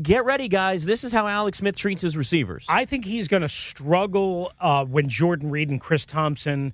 get 0.01 0.23
ready, 0.23 0.47
guys? 0.47 0.85
This 0.85 1.03
is 1.03 1.11
how 1.11 1.27
Alex 1.27 1.57
Smith 1.57 1.75
treats 1.75 2.01
his 2.01 2.15
receivers. 2.15 2.65
I 2.69 2.85
think 2.85 3.05
he's 3.05 3.27
going 3.27 3.41
to 3.41 3.49
struggle 3.49 4.51
uh, 4.59 4.85
when 4.85 5.09
Jordan 5.09 5.49
Reed 5.51 5.69
and 5.69 5.79
Chris 5.81 6.05
Thompson 6.05 6.73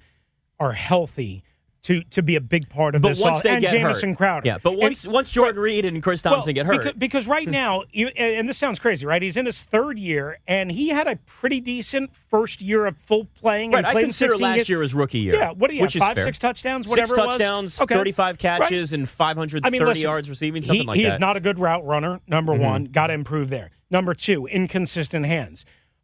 are 0.59 0.73
healthy 0.73 1.43
to 1.87 2.03
to 2.03 2.21
be 2.21 2.35
a 2.35 2.41
big 2.41 2.69
part 2.69 2.95
of 2.95 3.01
but 3.01 3.09
this. 3.09 3.19
once 3.19 3.37
off- 3.37 3.43
they 3.43 3.49
and 3.51 3.61
get 3.61 3.71
Jamison 3.71 4.09
hurt, 4.09 4.17
Crowder, 4.17 4.41
yeah. 4.45 4.57
But 4.61 4.71
And- 4.73 4.79
once 4.81 5.07
once 5.07 5.31
Jordan 5.31 5.61
Reed 5.61 5.85
and 5.85 6.01
Chris 6.03 6.21
Thompson 6.21 6.47
Well, 6.49 6.53
get 6.53 6.65
hurt, 6.65 6.77
Because, 6.79 6.93
because 6.97 7.27
right 7.27 7.47
now, 7.49 7.83
you, 7.91 8.07
and 8.07 8.47
this 8.49 8.57
sounds 8.57 8.77
crazy, 8.79 9.05
right? 9.05 9.21
He's 9.21 9.37
in 9.37 9.45
his 9.45 9.63
third 9.63 9.97
year, 9.97 10.39
and 10.47 10.71
he 10.71 10.89
had 10.89 11.07
a 11.07 11.15
pretty 11.25 11.59
decent 11.61 12.11
first 12.29 12.61
year 12.61 12.85
of 12.85 12.97
full 12.97 13.25
playing. 13.25 13.71
right? 13.71 13.85
and 13.85 13.97
I 13.97 14.01
consider 14.01 14.35
last 14.37 14.67
year 14.69 14.81
his 14.81 14.93
rookie 14.93 15.19
year. 15.19 15.35
Yeah, 15.35 15.51
what 15.51 15.69
do 15.69 15.75
you 15.75 15.81
which 15.83 15.93
have? 15.93 16.01
Five, 16.03 16.15
fair. 16.15 16.25
six 16.25 16.37
touchdowns, 16.39 16.85
Six 16.87 16.91
whatever 17.09 17.15
it 17.15 17.25
was? 17.25 17.37
touchdowns, 17.37 17.81
Okay. 17.81 17.95
35 17.95 18.33
Right. 18.33 18.39
catches, 18.39 18.93
and 18.93 19.07
530 19.07 19.65
I 19.65 19.69
mean, 19.69 19.85
listen, 19.85 20.03
yards 20.03 20.29
receiving, 20.29 20.61
something 20.61 20.81
he, 20.81 20.87
like 20.87 20.97
he 20.97 21.03
that. 21.03 21.13
is 21.13 21.19
not 21.19 21.37
a 21.37 21.39
good 21.39 21.57
route 21.59 21.85
runner. 21.85 22.19
Number 22.27 22.53
Mm-hmm. 22.53 22.63
one, 22.63 22.83
got 22.85 23.07
to 23.07 23.13
improve 23.13 23.49
there. 23.49 23.69
Number 23.89 24.13
two, 24.13 24.45
inconsistent 24.47 25.25
hands. 25.25 25.63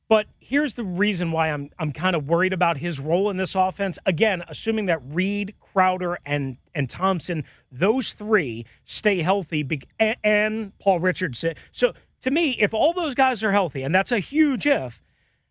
But 0.10 0.28
here's 0.38 0.74
the 0.76 0.84
reason 0.84 1.32
why 1.32 1.50
I'm 1.52 1.70
I'm 1.80 1.92
kind 1.92 2.16
of 2.16 2.28
worried 2.28 2.54
about 2.54 2.78
his 2.78 3.00
role 3.00 3.30
in 3.30 3.38
this 3.38 3.56
offense. 3.56 3.98
Again, 4.06 4.44
assuming 4.48 4.86
that 4.86 5.02
Reed, 5.04 5.56
Crowder, 5.60 6.20
and 6.26 6.58
and 6.76 6.89
Thompson, 6.89 7.46
those 7.72 8.13
three 8.13 8.66
stay 8.86 9.22
healthy, 9.22 9.68
and, 10.00 10.18
and 10.24 10.78
Paul 10.80 11.00
Richardson. 11.00 11.56
So 11.72 11.94
to 12.22 12.32
me, 12.32 12.52
if 12.60 12.74
all 12.74 12.94
those 12.94 13.16
guys 13.16 13.44
are 13.44 13.52
healthy, 13.52 13.84
and 13.84 13.94
that's 13.94 14.12
a 14.12 14.20
huge 14.20 14.68
if, 14.68 15.02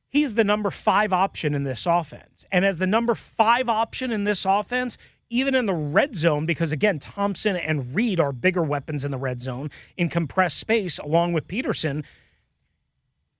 he's 0.09 0.35
the 0.35 0.45
number 0.45 0.71
five 0.71 1.12
option 1.12 1.55
in 1.55 1.65
this 1.65 1.87
offense. 1.87 2.45
And 2.53 2.65
as 2.65 2.79
the 2.79 2.87
number 2.87 3.15
five 3.15 3.69
option 3.69 4.12
in 4.12 4.25
this 4.25 4.45
offense, 4.45 4.97
even 5.29 5.55
in 5.55 5.65
the 5.65 5.75
red 5.75 6.15
zone, 6.15 6.45
because 6.45 6.73
again, 6.73 6.99
Thompson 6.99 7.57
and 7.57 7.95
Reed 7.95 8.21
are 8.21 8.33
bigger 8.33 8.62
weapons 8.62 9.05
in 9.05 9.11
the 9.11 9.19
red 9.19 9.41
zone 9.41 9.71
in 9.97 10.11
compressed 10.11 10.59
space, 10.59 10.99
along 10.99 11.33
with 11.33 11.49
Peterson. 11.49 12.05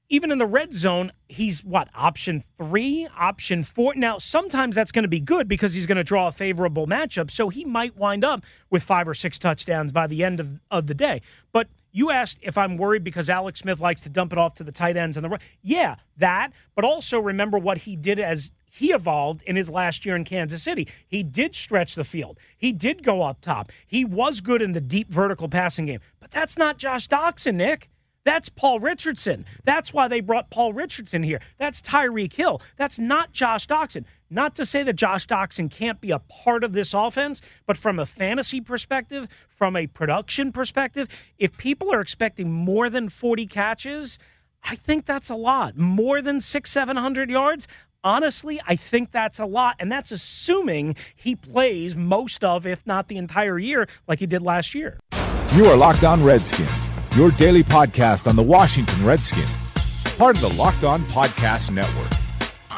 Even 0.09 0.31
in 0.31 0.38
the 0.38 0.47
red 0.47 0.75
zone, 0.75 1.11
he's 1.27 1.65
what, 1.65 1.88
option 1.95 2.45
three, 2.59 3.09
option 3.17 3.65
four? 3.65 3.95
Now, 3.95 4.19
sometimes 4.19 4.75
that's 4.75 4.93
going 4.93 5.05
to 5.05 5.09
be 5.09 5.21
good 5.21 5.49
because 5.49 5.73
he's 5.73 5.87
going 5.87 5.97
to 5.97 6.05
draw 6.05 6.29
a 6.29 6.33
favorable 6.33 6.87
matchup. 6.87 7.31
So 7.31 7.49
he 7.49 7.65
might 7.65 7.97
wind 7.97 8.25
up 8.25 8.45
with 8.69 8.83
five 8.83 9.09
or 9.09 9.15
six 9.15 9.38
touchdowns 9.38 9.91
by 9.91 10.07
the 10.07 10.23
end 10.23 10.38
of, 10.38 10.61
of 10.71 10.87
the 10.87 10.95
day. 10.95 11.23
But 11.51 11.69
you 11.93 12.11
asked 12.11 12.38
if 12.43 12.59
I'm 12.59 12.77
worried 12.77 13.05
because 13.05 13.31
Alex 13.31 13.61
Smith 13.61 13.81
likes 13.81 14.03
to 14.03 14.11
dump 14.11 14.33
it 14.33 14.38
off 14.38 14.55
to 14.55 14.65
the 14.65 14.73
tight 14.73 14.97
ends 14.97 15.17
and 15.17 15.25
the. 15.25 15.38
Yeah, 15.62 15.97
that. 16.17 16.53
But 16.75 16.85
also 16.85 17.19
remember 17.19 17.59
what 17.59 17.79
he 17.79 17.97
did 17.97 18.19
as 18.19 18.53
he 18.71 18.93
evolved 18.93 19.43
in 19.43 19.57
his 19.57 19.69
last 19.69 20.07
year 20.07 20.17
in 20.17 20.25
Kansas 20.25 20.62
City. 20.62 20.88
He 21.07 21.23
did 21.23 21.55
stretch 21.55 21.95
the 21.95 22.05
field. 22.05 22.38
He 22.57 22.73
did 22.73 23.03
go 23.03 23.23
up 23.23 23.43
top. 23.43 23.71
He 23.87 24.05
was 24.05 24.41
good 24.41 24.62
in 24.62 24.73
the 24.73 24.81
deep 24.81 25.11
vertical 25.11 25.49
passing 25.49 25.87
game. 25.87 26.01
But 26.21 26.31
that's 26.31 26.57
not 26.57 26.79
Josh 26.79 27.07
Doctson, 27.07 27.57
Nick. 27.57 27.91
That's 28.24 28.48
Paul 28.48 28.78
Richardson. 28.78 29.44
That's 29.64 29.92
why 29.92 30.08
they 30.08 30.20
brought 30.20 30.50
Paul 30.50 30.72
Richardson 30.72 31.22
here. 31.22 31.40
That's 31.58 31.80
Tyreek 31.80 32.32
Hill. 32.35 32.61
That's 32.76 32.98
not 32.98 33.32
Josh 33.32 33.66
Doctson. 33.66 34.04
Not 34.30 34.54
to 34.56 34.64
say 34.64 34.82
that 34.85 34.94
Josh 34.94 35.26
Doctson 35.26 35.70
can't 35.70 36.00
be 36.00 36.11
a 36.11 36.20
part 36.20 36.64
of 36.64 36.72
this 36.72 36.94
offense, 36.94 37.42
but 37.66 37.76
from 37.76 37.98
a 37.98 38.06
fantasy 38.06 38.61
perspective, 38.61 39.28
from 39.48 39.76
a 39.76 39.87
production 39.88 40.52
perspective, 40.52 41.08
if 41.38 41.56
people 41.58 41.92
are 41.92 42.00
expecting 42.00 42.50
more 42.50 42.88
than 42.88 43.08
40 43.08 43.46
catches, 43.46 44.18
I 44.64 44.76
think 44.76 45.04
that's 45.04 45.28
a 45.28 45.35
lot. 45.35 45.76
More 45.76 46.22
than 46.22 46.40
six, 46.40 46.70
700 46.70 47.28
yards? 47.28 47.66
Honestly, 48.04 48.61
I 48.66 48.76
think 48.76 49.11
that's 49.11 49.38
a 49.38 49.46
lot. 49.46 49.76
And 49.78 49.90
that's 49.90 50.12
assuming 50.12 50.96
he 51.14 51.37
plays 51.37 51.94
most 51.94 52.42
of, 52.42 52.66
if 52.66 52.87
not 52.87 53.08
the 53.08 53.16
entire 53.16 53.58
year, 53.58 53.88
like 54.06 54.20
he 54.20 54.26
did 54.26 54.42
last 54.42 54.74
year. 54.74 54.98
You 55.54 55.66
are 55.66 55.76
Locked 55.76 56.04
On 56.04 56.22
Redskins, 56.22 56.68
your 57.16 57.31
daily 57.33 57.62
podcast 57.62 58.27
on 58.27 58.37
the 58.37 58.42
Washington 58.42 59.05
Redskins, 59.05 59.55
part 60.16 60.37
of 60.37 60.42
the 60.42 60.59
Locked 60.61 60.85
On 60.85 61.01
Podcast 61.09 61.70
Network. 61.70 62.11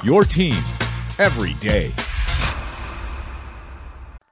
Your 0.03 0.25
team 0.25 0.57
every 1.19 1.55
day. 1.55 1.93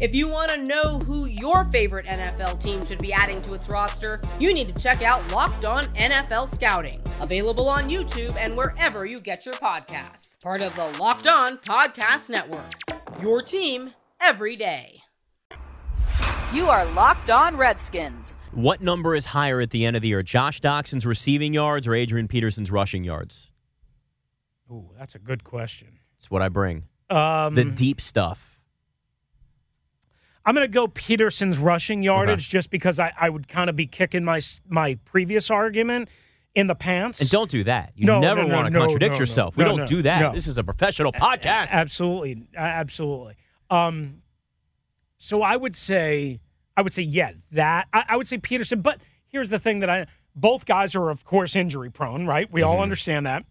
If 0.00 0.14
you 0.14 0.28
want 0.28 0.50
to 0.50 0.58
know 0.64 0.98
who 0.98 1.26
your 1.26 1.64
favorite 1.66 2.06
NFL 2.06 2.60
team 2.62 2.84
should 2.84 2.98
be 2.98 3.12
adding 3.12 3.40
to 3.42 3.54
its 3.54 3.68
roster, 3.68 4.20
you 4.40 4.52
need 4.52 4.74
to 4.74 4.82
check 4.82 5.02
out 5.02 5.30
Locked 5.32 5.64
On 5.64 5.84
NFL 5.94 6.52
Scouting, 6.52 7.00
available 7.20 7.68
on 7.68 7.88
YouTube 7.88 8.34
and 8.36 8.56
wherever 8.56 9.06
you 9.06 9.20
get 9.20 9.46
your 9.46 9.54
podcasts. 9.54 10.42
Part 10.42 10.60
of 10.62 10.74
the 10.74 10.86
Locked 11.00 11.26
On 11.28 11.58
Podcast 11.58 12.28
Network. 12.28 12.72
Your 13.22 13.40
team 13.40 13.92
every 14.20 14.56
day. 14.56 15.00
You 16.52 16.66
are 16.68 16.84
Locked 16.86 17.30
On 17.30 17.56
Redskins. 17.56 18.34
what 18.52 18.80
number 18.80 19.14
is 19.14 19.26
higher 19.26 19.60
at 19.60 19.70
the 19.70 19.84
end 19.84 19.94
of 19.96 20.02
the 20.02 20.08
year? 20.08 20.22
Josh 20.22 20.60
Doctson's 20.60 21.06
receiving 21.06 21.54
yards 21.54 21.86
or 21.86 21.94
Adrian 21.94 22.26
Peterson's 22.28 22.70
rushing 22.70 23.04
yards? 23.04 23.50
Ooh, 24.70 24.90
that's 24.98 25.14
a 25.14 25.18
good 25.20 25.44
question. 25.44 25.98
It's 26.16 26.30
what 26.30 26.42
I 26.42 26.48
bring. 26.48 26.84
Um, 27.10 27.54
The 27.54 27.64
deep 27.64 28.00
stuff. 28.00 28.53
I'm 30.46 30.54
going 30.54 30.64
to 30.64 30.72
go 30.72 30.86
Peterson's 30.88 31.58
rushing 31.58 32.02
yardage 32.02 32.48
just 32.48 32.70
because 32.70 32.98
I, 32.98 33.12
I 33.18 33.30
would 33.30 33.48
kind 33.48 33.70
of 33.70 33.76
be 33.76 33.86
kicking 33.86 34.24
my 34.24 34.40
my 34.68 34.96
previous 35.04 35.50
argument 35.50 36.08
in 36.54 36.66
the 36.66 36.74
pants. 36.74 37.20
And 37.20 37.30
don't 37.30 37.50
do 37.50 37.64
that. 37.64 37.92
You 37.96 38.06
No, 38.06 38.20
never 38.20 38.42
no, 38.42 38.48
no, 38.48 38.54
want 38.56 38.72
to 38.72 38.78
contradict 38.78 39.18
yourself. 39.18 39.56
we 39.56 39.64
don't 39.64 39.86
do 39.88 40.02
that. 40.02 40.34
This 40.34 40.46
is 40.46 40.58
a 40.58 40.64
professional 40.64 41.12
podcast. 41.12 41.70
Absolutely, 41.70 42.46
absolutely. 42.56 43.36
Um, 43.70 44.22
so 45.16 45.42
I 45.42 45.56
would 45.56 45.74
say 45.74 46.40
I 46.76 46.82
would 46.82 46.92
say, 46.92 47.02
yeah, 47.02 47.32
that. 47.52 47.88
I, 47.92 48.04
I 48.10 48.16
would 48.16 48.28
say 48.28 48.38
Peterson. 48.38 48.80
But 48.80 49.00
here's 49.26 49.50
the 49.50 49.58
thing 49.58 49.80
that 49.80 49.90
I 49.90 50.06
both 50.34 50.66
guys 50.66 50.94
are, 50.94 51.10
of 51.10 51.24
course, 51.24 51.54
injury 51.56 51.90
prone, 51.90 52.26
right? 52.26 52.50
We 52.50 52.62
all 52.62 52.80
understand 52.80 53.26
that. 53.26 53.44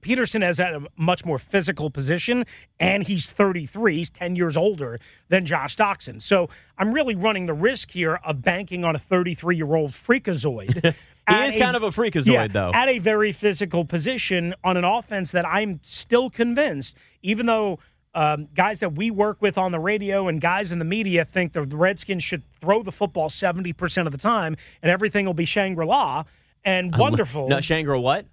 Peterson 0.00 0.42
has 0.42 0.58
had 0.58 0.74
a 0.74 0.82
much 0.96 1.24
more 1.24 1.38
physical 1.38 1.90
position, 1.90 2.44
and 2.78 3.04
he's 3.04 3.30
33. 3.30 3.96
He's 3.96 4.10
10 4.10 4.36
years 4.36 4.56
older 4.56 4.98
than 5.28 5.46
Josh 5.46 5.76
Doctson. 5.76 6.20
So 6.20 6.48
I'm 6.78 6.92
really 6.92 7.14
running 7.14 7.46
the 7.46 7.54
risk 7.54 7.90
here 7.90 8.20
of 8.24 8.42
banking 8.42 8.84
on 8.84 8.94
a 8.94 8.98
33 8.98 9.56
year 9.56 9.74
old 9.74 9.92
freakazoid. 9.92 10.94
He 11.28 11.36
is 11.46 11.54
a- 11.54 11.60
kind 11.60 11.76
of 11.76 11.84
a 11.84 11.90
freakazoid, 11.90 12.26
yeah, 12.32 12.46
though. 12.48 12.72
At 12.74 12.88
a 12.88 12.98
very 12.98 13.30
physical 13.30 13.84
position 13.84 14.52
on 14.64 14.76
an 14.76 14.82
offense 14.82 15.30
that 15.30 15.46
I'm 15.46 15.78
still 15.82 16.28
convinced, 16.28 16.96
even 17.22 17.46
though 17.46 17.78
um, 18.14 18.48
guys 18.54 18.80
that 18.80 18.94
we 18.94 19.10
work 19.10 19.40
with 19.40 19.56
on 19.56 19.70
the 19.70 19.78
radio 19.78 20.26
and 20.26 20.40
guys 20.40 20.72
in 20.72 20.78
the 20.80 20.84
media 20.84 21.24
think 21.24 21.52
the 21.52 21.62
Redskins 21.62 22.24
should 22.24 22.42
throw 22.60 22.82
the 22.82 22.90
football 22.90 23.28
70% 23.28 24.06
of 24.06 24.12
the 24.12 24.18
time 24.18 24.56
and 24.82 24.90
everything 24.90 25.26
will 25.26 25.34
be 25.34 25.44
Shangri 25.44 25.86
La 25.86 26.24
and 26.64 26.96
wonderful. 26.96 27.48
No, 27.48 27.60
Shangri 27.60 27.98
what? 27.98 28.26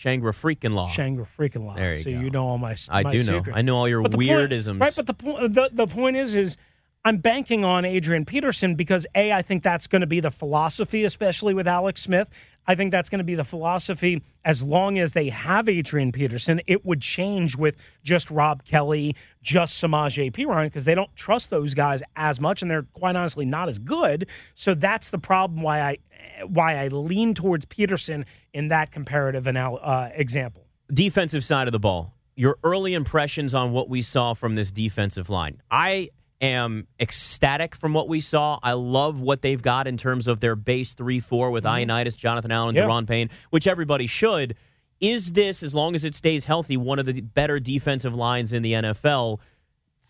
Shangri 0.00 0.32
freaking 0.32 0.72
law. 0.72 0.86
Shangri 0.88 1.26
freaking 1.38 1.66
La. 1.66 1.74
There 1.74 1.90
you 1.94 2.02
so 2.02 2.10
go. 2.10 2.20
you 2.20 2.30
know 2.30 2.46
all 2.48 2.56
my 2.56 2.74
stuff. 2.74 2.96
I 2.96 3.02
my 3.02 3.10
do 3.10 3.18
know. 3.18 3.38
secrets. 3.38 3.58
I 3.58 3.60
know 3.60 3.76
all 3.76 3.86
your 3.86 4.00
But 4.00 4.12
the 4.12 4.16
point- 4.16 4.30
weirdisms. 4.30 4.80
right, 4.80 4.92
but 4.96 5.06
the, 5.06 5.12
po- 5.14 5.46
the 5.46 5.68
the 5.70 5.86
point 5.86 6.16
is 6.16 6.34
is 6.34 6.56
I'm 7.04 7.18
banking 7.18 7.64
on 7.66 7.84
Adrian 7.84 8.24
Peterson 8.24 8.76
because 8.76 9.06
a 9.14 9.30
I 9.32 9.42
think 9.42 9.62
that's 9.62 9.86
going 9.86 10.00
to 10.00 10.06
be 10.06 10.20
the 10.20 10.30
philosophy, 10.30 11.04
especially 11.04 11.52
with 11.52 11.68
Alex 11.68 12.00
Smith. 12.00 12.30
I 12.66 12.74
think 12.74 12.92
that's 12.92 13.08
going 13.10 13.18
to 13.18 13.24
be 13.24 13.34
the 13.34 13.44
philosophy 13.44 14.22
as 14.44 14.62
long 14.62 14.98
as 14.98 15.12
they 15.12 15.28
have 15.30 15.68
Adrian 15.68 16.12
Peterson. 16.12 16.60
It 16.66 16.84
would 16.84 17.00
change 17.02 17.56
with 17.56 17.74
just 18.02 18.30
Rob 18.30 18.64
Kelley, 18.64 19.16
just 19.42 19.76
Samaj. 19.78 20.16
Ryan 20.18 20.68
because 20.68 20.84
they 20.84 20.94
don't 20.94 21.14
trust 21.16 21.50
those 21.50 21.74
guys 21.74 22.02
as 22.16 22.38
much, 22.40 22.62
and 22.62 22.70
they're 22.70 22.86
quite 22.92 23.16
honestly 23.16 23.44
not 23.46 23.68
as 23.68 23.78
good. 23.78 24.26
So 24.54 24.74
that's 24.74 25.10
the 25.10 25.18
problem. 25.18 25.62
Why 25.62 25.80
I 25.80 25.98
why 26.46 26.76
I 26.76 26.88
lean 26.88 27.34
towards 27.34 27.64
Peterson 27.64 28.24
in 28.52 28.68
that 28.68 28.90
comparative 28.92 29.46
anal- 29.46 29.78
uh, 29.82 30.08
example. 30.14 30.66
defensive 30.92 31.44
side 31.44 31.68
of 31.68 31.72
the 31.72 31.78
ball, 31.78 32.14
your 32.36 32.58
early 32.64 32.94
impressions 32.94 33.54
on 33.54 33.72
what 33.72 33.88
we 33.88 34.02
saw 34.02 34.34
from 34.34 34.54
this 34.54 34.72
defensive 34.72 35.28
line. 35.30 35.60
I 35.70 36.08
am 36.40 36.86
ecstatic 36.98 37.74
from 37.74 37.92
what 37.92 38.08
we 38.08 38.20
saw. 38.20 38.58
I 38.62 38.72
love 38.72 39.20
what 39.20 39.42
they've 39.42 39.60
got 39.60 39.86
in 39.86 39.96
terms 39.98 40.26
of 40.26 40.40
their 40.40 40.56
base 40.56 40.94
3 40.94 41.20
4 41.20 41.50
with 41.50 41.64
Ioannidis, 41.64 42.16
Jonathan 42.16 42.50
Allen, 42.50 42.74
Yeah. 42.74 42.82
Daron 42.86 43.06
Payne, 43.06 43.28
which 43.50 43.66
everybody 43.66 44.06
should. 44.06 44.54
Is 45.00 45.32
this, 45.32 45.62
as 45.62 45.74
long 45.74 45.94
as 45.94 46.04
it 46.04 46.14
stays 46.14 46.44
healthy, 46.44 46.76
one 46.76 46.98
of 46.98 47.06
the 47.06 47.20
better 47.20 47.58
defensive 47.58 48.14
lines 48.14 48.52
in 48.52 48.62
the 48.62 48.72
NFL 48.74 49.38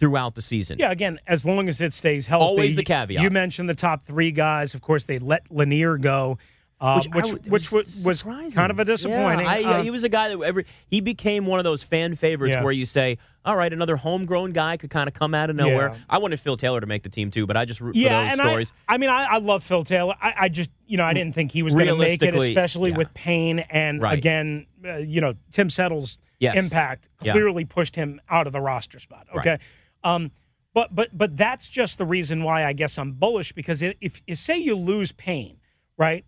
throughout 0.01 0.35
the 0.35 0.43
season? 0.43 0.79
Yeah, 0.79 0.91
again, 0.91 1.21
as 1.27 1.45
long 1.47 1.69
as 1.69 1.81
it 1.81 1.93
stays 1.93 2.27
healthy. 2.27 2.45
Always 2.45 2.75
the 2.77 2.83
caveat. 2.83 3.23
You 3.23 3.31
mentioned 3.31 3.69
the 3.69 3.75
top 3.75 4.05
three 4.05 4.33
guys. 4.33 4.75
Of 4.75 4.81
course, 4.81 5.05
they 5.05 5.19
let 5.19 5.51
Lanier 5.53 5.97
go, 5.99 6.39
uh, 6.81 6.97
which 6.97 7.15
which, 7.15 7.25
w- 7.31 7.51
which, 7.51 7.71
was, 7.71 8.03
was 8.05 8.23
kind 8.23 8.71
of 8.71 8.79
a 8.79 8.85
disappointing. 8.85 9.45
Yeah, 9.47 9.53
I, 9.53 9.63
uh, 9.63 9.83
he 9.83 9.91
was 9.91 10.03
a 10.03 10.09
guy 10.09 10.35
that 10.35 10.41
every 10.43 10.65
he 10.89 11.01
became 11.03 11.45
one 11.47 11.61
of 11.61 11.65
those 11.65 11.83
fan 11.83 12.17
favorites 12.17 12.55
Yeah. 12.55 12.65
where 12.65 12.73
you 12.73 12.87
say, 12.87 13.19
"All 13.45 13.55
right, 13.55 13.71
another 13.71 13.97
homegrown 13.97 14.53
guy 14.53 14.79
could 14.79 14.89
kind 14.89 15.07
of 15.07 15.13
come 15.13 15.35
out 15.35 15.51
of 15.51 15.57
nowhere." 15.57 15.91
Yeah. 15.91 15.99
I 16.09 16.19
wanted 16.19 16.41
Phil 16.41 16.57
Taylor 16.57 16.81
to 16.81 16.87
make 16.87 17.03
the 17.03 17.11
team 17.11 17.31
too, 17.31 17.47
but 17.47 17.57
I 17.59 17.67
just 17.67 17.83
root 17.83 17.97
yeah, 17.97 18.09
for 18.09 18.25
those 18.25 18.33
and 18.41 18.49
stories. 18.49 18.73
I, 18.89 18.95
I 18.95 18.99
mean, 18.99 19.11
I, 19.11 19.25
I 19.25 19.39
love 19.39 19.63
Phil 19.63 19.85
Taylor. 19.85 20.15
I, 20.23 20.35
I 20.39 20.49
just, 20.49 20.71
you 20.87 20.97
know, 20.97 21.05
I 21.05 21.13
didn't 21.13 21.35
think 21.35 21.53
he 21.53 21.63
was 21.63 21.75
going 21.75 21.85
to 21.87 21.93
make 21.97 22.23
it, 22.23 22.23
Realistically, 22.23 22.49
especially 22.49 22.93
with 22.93 23.13
Payne 23.13 23.59
and 23.59 24.01
Right. 24.01 24.17
again, 24.17 24.67
uh, 24.83 24.97
you 24.97 25.21
know, 25.21 25.35
Tim 25.51 25.69
Settle's 25.69 26.17
Yes. 26.39 26.57
impact 26.57 27.11
clearly 27.21 27.67
pushed 27.67 27.95
him 27.97 28.19
out 28.31 28.47
of 28.47 28.55
the 28.55 28.61
roster 28.63 28.99
spot. 28.99 29.27
Okay, 29.37 29.59
um, 30.05 30.31
but 30.73 30.95
but 30.95 31.17
but 31.17 31.37
that's 31.37 31.69
just 31.69 31.99
the 31.99 32.07
reason 32.07 32.43
why 32.43 32.65
I 32.65 32.73
guess 32.73 32.99
I'm 32.99 33.13
bullish 33.13 33.53
because 33.53 33.83
if, 33.83 34.23
if, 34.27 34.39
say 34.39 34.57
you 34.59 34.77
lose 34.77 35.13
Payne, 35.13 35.59
right? 35.97 36.25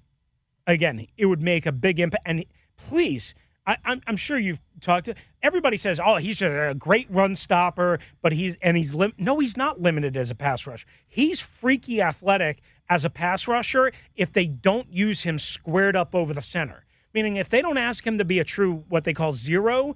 Again, 0.66 1.06
it 1.16 1.26
would 1.26 1.42
make 1.42 1.66
a 1.66 1.72
big 1.72 1.98
impact. 1.98 2.22
And 2.26 2.44
please, 2.76 3.34
I, 3.66 3.76
I'm, 3.84 4.00
I'm 4.06 4.16
sure 4.16 4.38
you've 4.38 4.60
talked 4.80 5.06
to 5.06 5.14
everybody 5.42 5.76
says, 5.76 6.00
oh, 6.04 6.16
he's 6.16 6.42
a 6.42 6.74
great 6.76 7.06
run 7.10 7.36
stopper, 7.36 7.98
but 8.20 8.32
he's 8.32 8.56
and 8.62 8.76
he's 8.76 8.94
lim- 8.94 9.14
no, 9.18 9.38
he's 9.38 9.56
not 9.56 9.80
limited 9.80 10.16
as 10.16 10.30
a 10.30 10.34
pass 10.34 10.66
rusher. 10.66 10.86
He's 11.06 11.40
freaky 11.40 12.00
athletic 12.00 12.60
as 12.88 13.04
a 13.04 13.10
pass 13.10 13.46
rusher 13.46 13.92
if 14.16 14.32
they 14.32 14.46
don't 14.46 14.92
use 14.92 15.22
him 15.22 15.38
squared 15.38 15.96
up 15.96 16.14
over 16.14 16.34
the 16.34 16.42
center. 16.42 16.84
Meaning, 17.14 17.36
if 17.36 17.48
they 17.48 17.60
don't 17.60 17.78
ask 17.78 18.06
him 18.06 18.18
to 18.18 18.24
be 18.24 18.38
a 18.38 18.44
true 18.44 18.84
what 18.88 19.04
they 19.04 19.12
call 19.12 19.34
zero, 19.34 19.94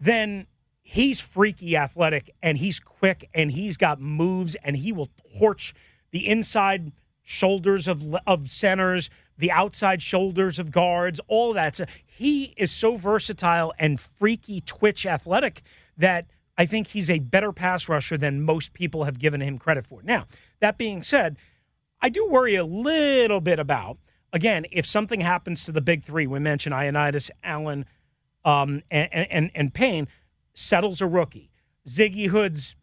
then 0.00 0.46
he's 0.90 1.20
freaky 1.20 1.76
athletic 1.76 2.34
and 2.42 2.56
he's 2.56 2.80
quick 2.80 3.28
and 3.34 3.52
he's 3.52 3.76
got 3.76 4.00
moves 4.00 4.54
and 4.64 4.74
he 4.74 4.90
will 4.90 5.10
torch 5.38 5.74
the 6.12 6.26
inside 6.26 6.92
shoulders 7.22 7.86
of 7.86 8.16
of 8.26 8.50
centers, 8.50 9.10
the 9.36 9.50
outside 9.50 10.00
shoulders 10.00 10.58
of 10.58 10.70
guards, 10.70 11.20
all 11.28 11.52
that. 11.52 11.76
So 11.76 11.84
he 12.06 12.54
is 12.56 12.72
so 12.72 12.96
versatile 12.96 13.74
and 13.78 14.00
freaky 14.00 14.62
twitch 14.62 15.04
athletic 15.04 15.60
that 15.98 16.24
I 16.56 16.64
think 16.64 16.88
he's 16.88 17.10
a 17.10 17.18
better 17.18 17.52
pass 17.52 17.86
rusher 17.86 18.16
than 18.16 18.40
most 18.42 18.72
people 18.72 19.04
have 19.04 19.18
given 19.18 19.42
him 19.42 19.58
credit 19.58 19.86
for. 19.86 20.00
Now, 20.02 20.24
that 20.60 20.78
being 20.78 21.02
said, 21.02 21.36
I 22.00 22.08
do 22.08 22.26
worry 22.26 22.54
a 22.54 22.64
little 22.64 23.42
bit 23.42 23.58
about 23.58 23.98
again 24.32 24.64
if 24.72 24.86
something 24.86 25.20
happens 25.20 25.64
to 25.64 25.72
the 25.72 25.82
big 25.82 26.02
three. 26.02 26.26
We 26.26 26.38
mentioned 26.38 26.74
Ioannidis, 26.74 27.30
Allen, 27.44 27.84
um, 28.42 28.82
and, 28.90 29.12
and 29.12 29.50
and 29.54 29.74
Payne. 29.74 30.08
Settles 30.58 31.00
a 31.00 31.06
rookie. 31.06 31.50
Ziggy 31.88 32.26
Hood's 32.26 32.74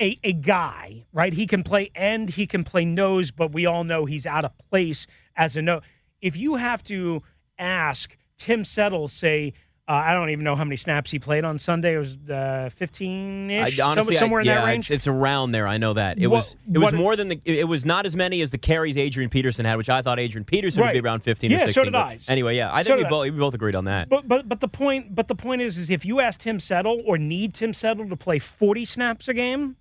a, 0.00 0.16
a 0.22 0.32
guy, 0.32 1.06
right? 1.12 1.32
He 1.32 1.46
can 1.46 1.64
play 1.64 1.90
end, 1.94 2.30
he 2.30 2.46
can 2.46 2.62
play 2.62 2.84
nose, 2.84 3.32
but 3.32 3.52
we 3.52 3.66
all 3.66 3.82
know 3.82 4.04
he's 4.04 4.26
out 4.26 4.44
of 4.44 4.56
place 4.58 5.08
as 5.34 5.56
a 5.56 5.62
nose. 5.62 5.82
If 6.20 6.36
you 6.36 6.54
have 6.56 6.84
to 6.84 7.22
ask 7.58 8.16
Tim 8.38 8.64
Settle, 8.64 9.08
say, 9.08 9.52
uh, 9.88 9.92
I 9.92 10.14
don't 10.14 10.30
even 10.30 10.44
know 10.44 10.54
how 10.54 10.62
many 10.64 10.76
snaps 10.76 11.10
he 11.10 11.18
played 11.18 11.44
on 11.44 11.58
Sunday. 11.58 11.94
It 11.94 11.98
was 11.98 12.16
uh, 12.30 12.70
15 12.76 13.50
I, 13.50 13.66
ish, 13.66 13.80
honestly, 13.80 14.16
I- 14.16 14.20
somewhere 14.20 14.40
in 14.40 14.46
that 14.46 14.64
range. 14.64 14.84
It's, 14.84 14.90
it's 14.90 15.08
around 15.08 15.50
there. 15.52 15.66
I 15.66 15.78
know 15.78 15.94
that 15.94 16.18
it 16.18 16.28
What- 16.28 16.36
was. 16.36 16.56
It 16.72 16.78
was 16.78 16.92
more 16.92 17.16
than 17.16 17.28
the. 17.28 17.40
It 17.44 17.66
was 17.66 17.84
not 17.84 18.06
as 18.06 18.14
many 18.14 18.40
as 18.40 18.50
the 18.52 18.58
carries 18.58 18.96
Adrian 18.96 19.30
Peterson 19.30 19.64
had, 19.64 19.76
which 19.76 19.88
I 19.90 20.00
thought 20.02 20.20
Adrian 20.20 20.44
Peterson 20.44 20.82
would 20.84 20.92
be 20.92 21.00
around 21.00 21.20
fifteen 21.24 21.50
Yeah, 21.50 21.58
or 21.58 21.60
so 21.60 21.66
sixteen. 21.66 21.84
did 21.86 21.94
I. 21.96 22.18
Anyway, 22.28 22.56
yeah, 22.56 22.72
I 22.72 22.82
So 22.82 22.94
think 22.94 23.04
we 23.06 23.10
both 23.10 23.24
we 23.24 23.30
both 23.30 23.54
agreed 23.54 23.74
on 23.74 23.86
that. 23.86 24.08
But 24.08 24.28
but 24.28 24.48
but 24.48 24.60
the 24.60 24.68
point 24.68 25.14
but 25.14 25.26
the 25.28 25.34
point 25.34 25.62
is 25.62 25.76
is 25.76 25.90
if 25.90 26.04
you 26.04 26.20
ask 26.20 26.38
Tim 26.40 26.60
Settle 26.60 27.02
or 27.04 27.18
need 27.18 27.54
Tim 27.54 27.72
Settle 27.72 28.08
to 28.08 28.16
play 28.16 28.38
40 28.38 28.84
snaps 28.84 29.26
a 29.26 29.34
game, 29.34 29.76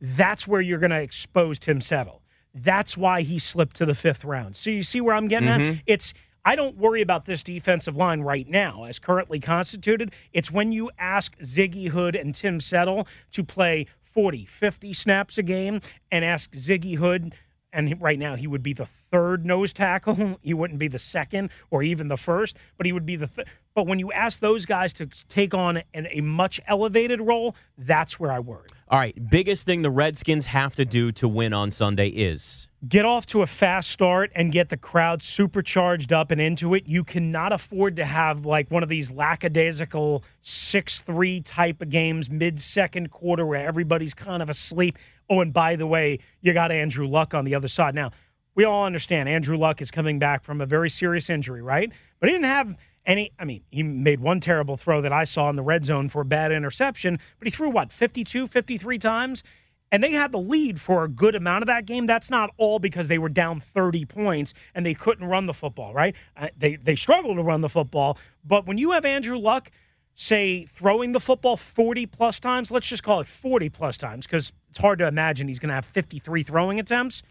that's 0.00 0.46
where 0.48 0.60
you're 0.60 0.78
going 0.78 0.90
to 0.90 1.00
expose 1.00 1.58
Tim 1.58 1.80
Settle. 1.80 2.22
That's 2.54 2.96
why 2.96 3.22
he 3.22 3.38
slipped 3.38 3.76
to 3.76 3.84
the 3.86 3.94
fifth 3.94 4.24
round. 4.24 4.56
So 4.56 4.70
you 4.70 4.82
see 4.82 5.00
where 5.00 5.14
I'm 5.14 5.28
getting 5.28 5.48
at? 5.48 5.82
It's 5.86 6.14
I 6.44 6.56
don't 6.56 6.76
worry 6.76 7.02
about 7.02 7.24
this 7.24 7.42
defensive 7.42 7.96
line 7.96 8.22
right 8.22 8.48
now 8.48 8.84
as 8.84 8.98
currently 8.98 9.40
constituted. 9.40 10.12
It's 10.32 10.50
when 10.50 10.72
you 10.72 10.90
ask 10.98 11.38
Ziggy 11.40 11.88
Hood 11.88 12.14
and 12.14 12.34
Tim 12.34 12.60
Settle 12.60 13.06
to 13.32 13.44
play 13.44 13.86
40, 14.00 14.44
50 14.46 14.94
snaps 14.94 15.38
a 15.38 15.42
game 15.42 15.80
and 16.10 16.24
ask 16.24 16.52
Ziggy 16.52 16.96
Hood 16.96 17.34
and 17.72 18.00
right 18.00 18.18
now 18.18 18.34
he 18.34 18.46
would 18.46 18.62
be 18.62 18.72
the 18.72 18.86
third 18.86 19.44
nose 19.44 19.72
tackle. 19.72 20.38
He 20.42 20.54
wouldn't 20.54 20.78
be 20.78 20.88
the 20.88 20.98
second 20.98 21.50
or 21.70 21.82
even 21.82 22.08
the 22.08 22.16
first, 22.16 22.56
but 22.76 22.86
he 22.86 22.92
would 22.92 23.04
be 23.04 23.16
the. 23.16 23.26
Th- 23.26 23.46
but 23.74 23.86
when 23.86 23.98
you 23.98 24.10
ask 24.12 24.40
those 24.40 24.64
guys 24.64 24.92
to 24.94 25.06
take 25.06 25.52
on 25.52 25.82
an, 25.92 26.08
a 26.10 26.20
much 26.22 26.60
elevated 26.66 27.20
role, 27.20 27.54
that's 27.76 28.18
where 28.18 28.32
I 28.32 28.38
worry. 28.38 28.68
All 28.90 28.98
right, 28.98 29.14
biggest 29.28 29.66
thing 29.66 29.82
the 29.82 29.90
Redskins 29.90 30.46
have 30.46 30.74
to 30.76 30.86
do 30.86 31.12
to 31.12 31.28
win 31.28 31.52
on 31.52 31.70
Sunday 31.70 32.08
is 32.08 32.68
Get 32.88 33.04
off 33.04 33.26
to 33.26 33.42
a 33.42 33.46
fast 33.46 33.90
start 33.90 34.30
and 34.34 34.50
get 34.50 34.70
the 34.70 34.78
crowd 34.78 35.22
supercharged 35.22 36.10
up 36.10 36.30
and 36.30 36.40
into 36.40 36.72
it. 36.72 36.86
You 36.86 37.04
cannot 37.04 37.52
afford 37.52 37.96
to 37.96 38.06
have 38.06 38.46
like 38.46 38.70
one 38.70 38.82
of 38.82 38.88
these 38.88 39.10
lackadaisical 39.10 40.24
six-three 40.40 41.42
type 41.42 41.82
of 41.82 41.90
games 41.90 42.30
mid-second 42.30 43.10
quarter 43.10 43.44
where 43.44 43.66
everybody's 43.66 44.14
kind 44.14 44.42
of 44.42 44.48
asleep. 44.48 44.96
Oh, 45.28 45.40
and 45.40 45.52
by 45.52 45.76
the 45.76 45.86
way, 45.86 46.20
you 46.40 46.54
got 46.54 46.72
Andrew 46.72 47.06
Luck 47.06 47.34
on 47.34 47.44
the 47.44 47.54
other 47.54 47.68
side 47.68 47.94
now. 47.94 48.12
We 48.54 48.64
all 48.64 48.86
understand 48.86 49.28
Andrew 49.28 49.58
Luck 49.58 49.82
is 49.82 49.90
coming 49.90 50.18
back 50.18 50.42
from 50.42 50.62
a 50.62 50.66
very 50.66 50.88
serious 50.88 51.28
injury, 51.28 51.60
right? 51.60 51.92
But 52.20 52.30
he 52.30 52.34
didn't 52.34 52.46
have 52.46 52.78
any. 53.08 53.32
I 53.38 53.44
mean, 53.44 53.62
he 53.70 53.82
made 53.82 54.20
one 54.20 54.38
terrible 54.38 54.76
throw 54.76 55.00
that 55.00 55.12
I 55.12 55.24
saw 55.24 55.50
in 55.50 55.56
the 55.56 55.62
red 55.62 55.84
zone 55.84 56.08
for 56.08 56.20
a 56.20 56.24
bad 56.24 56.52
interception, 56.52 57.18
but 57.38 57.48
he 57.48 57.50
threw 57.50 57.70
what, 57.70 57.90
52, 57.90 58.46
53 58.46 58.98
times? 58.98 59.42
And 59.90 60.04
they 60.04 60.12
had 60.12 60.32
the 60.32 60.38
lead 60.38 60.80
for 60.80 61.02
a 61.02 61.08
good 61.08 61.34
amount 61.34 61.62
of 61.62 61.66
that 61.66 61.86
game. 61.86 62.04
That's 62.04 62.28
not 62.28 62.50
all 62.58 62.78
because 62.78 63.08
they 63.08 63.16
were 63.18 63.30
down 63.30 63.60
30 63.60 64.04
points 64.04 64.52
and 64.74 64.84
they 64.84 64.92
couldn't 64.92 65.26
run 65.26 65.46
the 65.46 65.54
football, 65.54 65.94
right? 65.94 66.14
Uh, 66.36 66.48
they, 66.56 66.76
they 66.76 66.94
struggled 66.94 67.38
to 67.38 67.42
run 67.42 67.62
the 67.62 67.70
football. 67.70 68.18
But 68.44 68.66
when 68.66 68.76
you 68.76 68.90
have 68.90 69.06
Andrew 69.06 69.38
Luck, 69.38 69.70
say, 70.14 70.66
throwing 70.66 71.12
the 71.12 71.20
football 71.20 71.56
40 71.56 72.04
plus 72.04 72.38
times, 72.38 72.70
let's 72.70 72.86
just 72.86 73.02
call 73.02 73.20
it 73.20 73.26
40 73.26 73.70
plus 73.70 73.96
times 73.96 74.26
because 74.26 74.52
it's 74.68 74.78
hard 74.78 74.98
to 74.98 75.06
imagine 75.06 75.48
he's 75.48 75.58
going 75.58 75.68
to 75.68 75.74
have 75.74 75.86
53 75.86 76.42
throwing 76.42 76.78
attempts. 76.78 77.22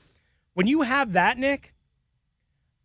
When 0.55 0.65
you 0.65 0.81
have 0.81 1.13
that, 1.13 1.37
Nick, 1.37 1.75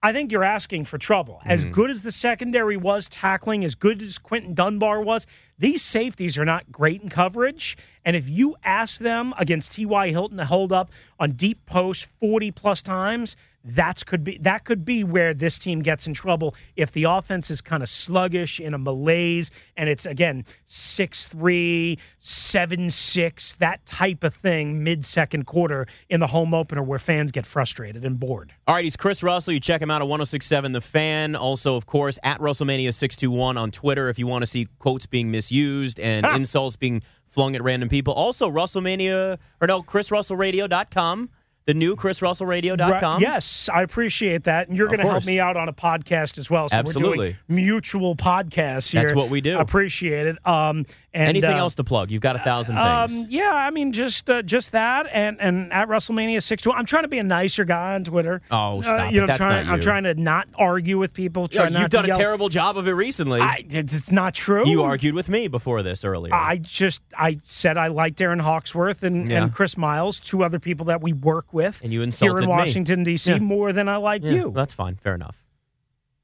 I 0.05 0.13
think 0.13 0.33
you're 0.33 0.43
asking 0.43 0.87
for 0.87 0.99
trouble. 0.99 1.41
As 1.45 1.63
Mm-hmm. 1.63 1.71
good 1.73 1.91
as 1.91 2.03
the 2.03 2.11
secondary 2.11 2.77
was 2.77 3.09
tackling, 3.09 3.65
as 3.65 3.75
good 3.77 4.03
as 4.03 4.19
Quinton 4.19 4.53
Dunbar 4.53 5.01
was, 5.01 5.27
these 5.59 5.81
safeties 5.83 6.37
are 6.37 6.45
not 6.45 6.73
great 6.73 7.03
in 7.03 7.09
coverage. 7.09 7.77
And 8.05 8.17
if 8.17 8.29
you 8.29 8.57
ask 8.65 8.99
them 8.99 9.33
against 9.39 9.73
T.Y. 9.73 10.09
Hilton 10.11 10.39
to 10.39 10.45
hold 10.45 10.73
up 10.73 10.91
on 11.21 11.33
deep 11.33 11.65
post 11.67 12.07
40 12.21 12.51
plus 12.51 12.83
times, 12.83 13.37
that's 13.65 14.03
could 14.03 14.25
be 14.25 14.39
that 14.39 14.65
could 14.65 14.85
be 14.85 15.05
where 15.05 15.33
this 15.33 15.59
team 15.59 15.83
gets 15.83 16.07
in 16.07 16.15
trouble 16.15 16.55
if 16.75 16.91
the 16.91 17.05
offense 17.05 17.51
is 17.51 17.61
kind 17.61 17.83
of 17.83 17.89
sluggish 17.89 18.59
in 18.59 18.75
a 18.75 18.79
malaise 18.79 19.51
and 19.77 19.89
it's 19.89 20.05
again 20.05 20.45
6-3 20.69 21.97
7-6 22.21 23.57
that 23.59 23.85
type 23.87 24.25
of 24.25 24.35
thing 24.35 24.83
mid 24.83 25.05
second 25.05 25.47
quarter 25.47 25.87
in 26.09 26.21
the 26.21 26.29
home 26.29 26.53
opener 26.55 26.83
where 26.83 26.99
fans 26.99 27.31
get 27.31 27.47
frustrated 27.47 28.05
and 28.05 28.19
bored 28.19 28.53
All 28.67 28.75
right, 28.75 28.85
he's 28.85 28.97
Chris 28.97 29.23
Russell. 29.23 29.53
You 29.53 29.61
check 29.61 29.81
him 29.81 29.91
out 29.91 30.03
at 30.03 30.09
1067 30.09 30.73
The 30.73 30.81
Fan. 30.81 31.37
Also, 31.37 31.77
of 31.77 31.87
course, 31.87 32.19
at 32.23 32.39
RussellMania621 32.41 33.57
on 33.59 33.71
Twitter 33.71 34.09
if 34.09 34.19
you 34.19 34.27
want 34.27 34.43
to 34.43 34.47
see 34.47 34.67
quotes 34.79 35.07
being 35.07 35.31
misused 35.31 36.01
and 36.01 36.27
Ah. 36.27 36.37
insults 36.37 36.77
being 36.77 37.03
flung 37.27 37.55
at 37.57 37.63
random 37.63 37.89
people. 37.89 38.13
Also, 38.13 38.51
RussellMania, 38.51 39.39
or 39.61 39.67
no, 39.67 39.83
ChrisRussellRadio.com. 39.83 41.31
The 41.65 41.75
new 41.75 41.95
ChrisRussellRadio.com. 41.95 42.91
Right, 42.91 43.21
Yes, 43.21 43.69
I 43.73 43.83
appreciate 43.83 44.45
that. 44.45 44.69
And 44.69 44.77
you're 44.77 44.89
going 44.89 44.99
to 44.99 45.07
help 45.07 45.25
me 45.25 45.39
out 45.39 45.57
on 45.57 45.69
a 45.69 45.73
podcast 45.73 46.39
as 46.39 46.51
well. 46.51 46.69
So 46.69 46.77
we're 46.77 46.81
Absolutely. 46.81 47.27
doing 47.29 47.37
mutual 47.49 48.17
podcasts 48.17 48.91
here. 48.91 49.03
That's 49.03 49.15
what 49.15 49.31
we 49.31 49.41
do. 49.41 49.59
Appreciate 49.59 50.27
it. 50.27 50.47
Um, 50.47 50.87
and, 51.15 51.29
Anything 51.29 51.51
uh, 51.53 51.59
else 51.59 51.75
to 51.75 51.85
plug? 51.85 52.11
You've 52.11 52.23
got 52.23 52.37
a 52.37 52.39
thousand 52.39 52.79
Um, 52.79 53.09
things. 53.11 53.29
yeah, 53.31 53.51
I 53.53 53.71
mean, 53.71 53.93
just 53.93 54.31
uh, 54.31 54.41
just 54.43 54.73
that, 54.73 55.07
and 55.13 55.37
and 55.41 55.71
at 55.73 55.89
RussellMania 55.89 56.43
six 56.43 56.63
two, 56.63 56.73
I'm 56.73 56.87
trying 56.87 57.03
to 57.03 57.09
be 57.09 57.19
a 57.19 57.23
nicer 57.23 57.65
guy 57.67 57.95
on 57.95 58.05
Twitter. 58.05 58.41
Oh, 58.51 58.79
Uh, 58.79 58.83
stop 58.83 59.13
you 59.13 59.19
it. 59.19 59.21
know, 59.21 59.27
That's 59.27 59.39
trying, 59.39 59.67
not 59.67 59.73
I'm 59.73 59.79
you. 59.79 59.83
trying 59.83 60.05
to 60.05 60.15
not 60.15 60.49
argue 60.57 60.99
with 60.99 61.13
people. 61.13 61.49
Yeah, 61.53 61.61
Try 61.63 61.69
not 61.69 61.81
you've 61.83 61.91
done 61.91 62.05
a 62.07 62.09
yell. 62.09 62.19
terrible 62.19 62.49
job 62.49 62.79
of 62.79 62.89
it 62.89 62.93
recently. 62.93 63.41
I, 63.43 63.65
it's, 63.69 63.95
it's 63.95 64.11
not 64.11 64.33
true. 64.35 64.67
you 64.67 64.83
argued 64.83 65.15
with 65.15 65.29
me 65.29 65.49
before 65.49 65.83
this 65.83 66.03
earlier. 66.05 66.33
I 66.35 66.57
just 66.57 67.03
I 67.19 67.39
said 67.43 67.77
I 67.77 67.89
liked 67.89 68.19
Erin 68.21 68.39
Hawksworth 68.39 69.03
and, 69.03 69.31
Yeah. 69.31 69.43
and 69.45 69.53
Chris 69.55 69.77
Miles, 69.77 70.19
two 70.19 70.43
other 70.43 70.59
people 70.59 70.87
that 70.87 71.03
we 71.03 71.13
work 71.13 71.53
with, 71.53 71.81
And 71.85 71.93
you 71.93 72.01
insulted 72.03 72.33
here 72.33 72.39
in 72.39 72.45
me. 72.47 72.51
Washington 72.51 73.05
D.C. 73.05 73.31
Yeah. 73.33 73.39
more 73.39 73.73
than 73.75 73.87
I 73.89 73.97
like 73.99 74.23
Yeah, 74.25 74.33
you. 74.33 74.53
That's 74.55 74.73
fine. 74.73 74.97
Fair 74.97 75.15
enough. 75.15 75.45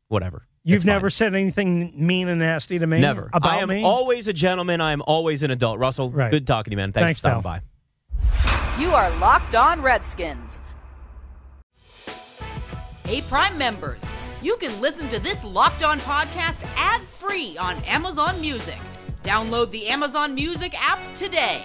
Whatever. 0.09 0.46
You've 0.64 0.76
It's 0.76 0.84
fine. 0.84 0.94
never 0.94 1.10
said 1.10 1.34
anything 1.34 1.92
mean 1.94 2.28
and 2.28 2.40
nasty 2.40 2.78
to 2.78 2.86
me. 2.86 3.00
Never. 3.00 3.30
about 3.32 3.50
I 3.50 3.58
am 3.62 3.68
me. 3.68 3.82
always 3.84 4.28
a 4.28 4.32
gentleman. 4.32 4.80
I 4.80 4.92
am 4.92 5.02
always 5.06 5.42
an 5.42 5.50
adult. 5.50 5.78
Russell, 5.78 6.10
Right. 6.10 6.30
good 6.30 6.46
talking 6.46 6.70
to 6.70 6.74
you, 6.74 6.76
man. 6.76 6.92
Thanks, 6.92 7.20
Thanks, 7.20 7.20
for 7.20 7.28
stopping 7.28 7.42
Dal. 7.42 7.60
by. 8.76 8.82
You 8.82 8.90
are 8.90 9.10
Locked 9.18 9.54
On 9.54 9.80
Redskins. 9.82 10.60
Hey, 13.04 13.22
Prime 13.22 13.56
members, 13.56 14.00
you 14.42 14.56
can 14.58 14.78
listen 14.80 15.08
to 15.08 15.18
this 15.18 15.42
Locked 15.42 15.82
On 15.82 15.98
podcast 16.00 16.56
ad 16.76 17.00
free 17.02 17.56
on 17.58 17.76
Amazon 17.84 18.38
Music. 18.40 18.78
Download 19.22 19.70
the 19.70 19.86
Amazon 19.88 20.34
Music 20.34 20.74
app 20.78 20.98
today. 21.14 21.64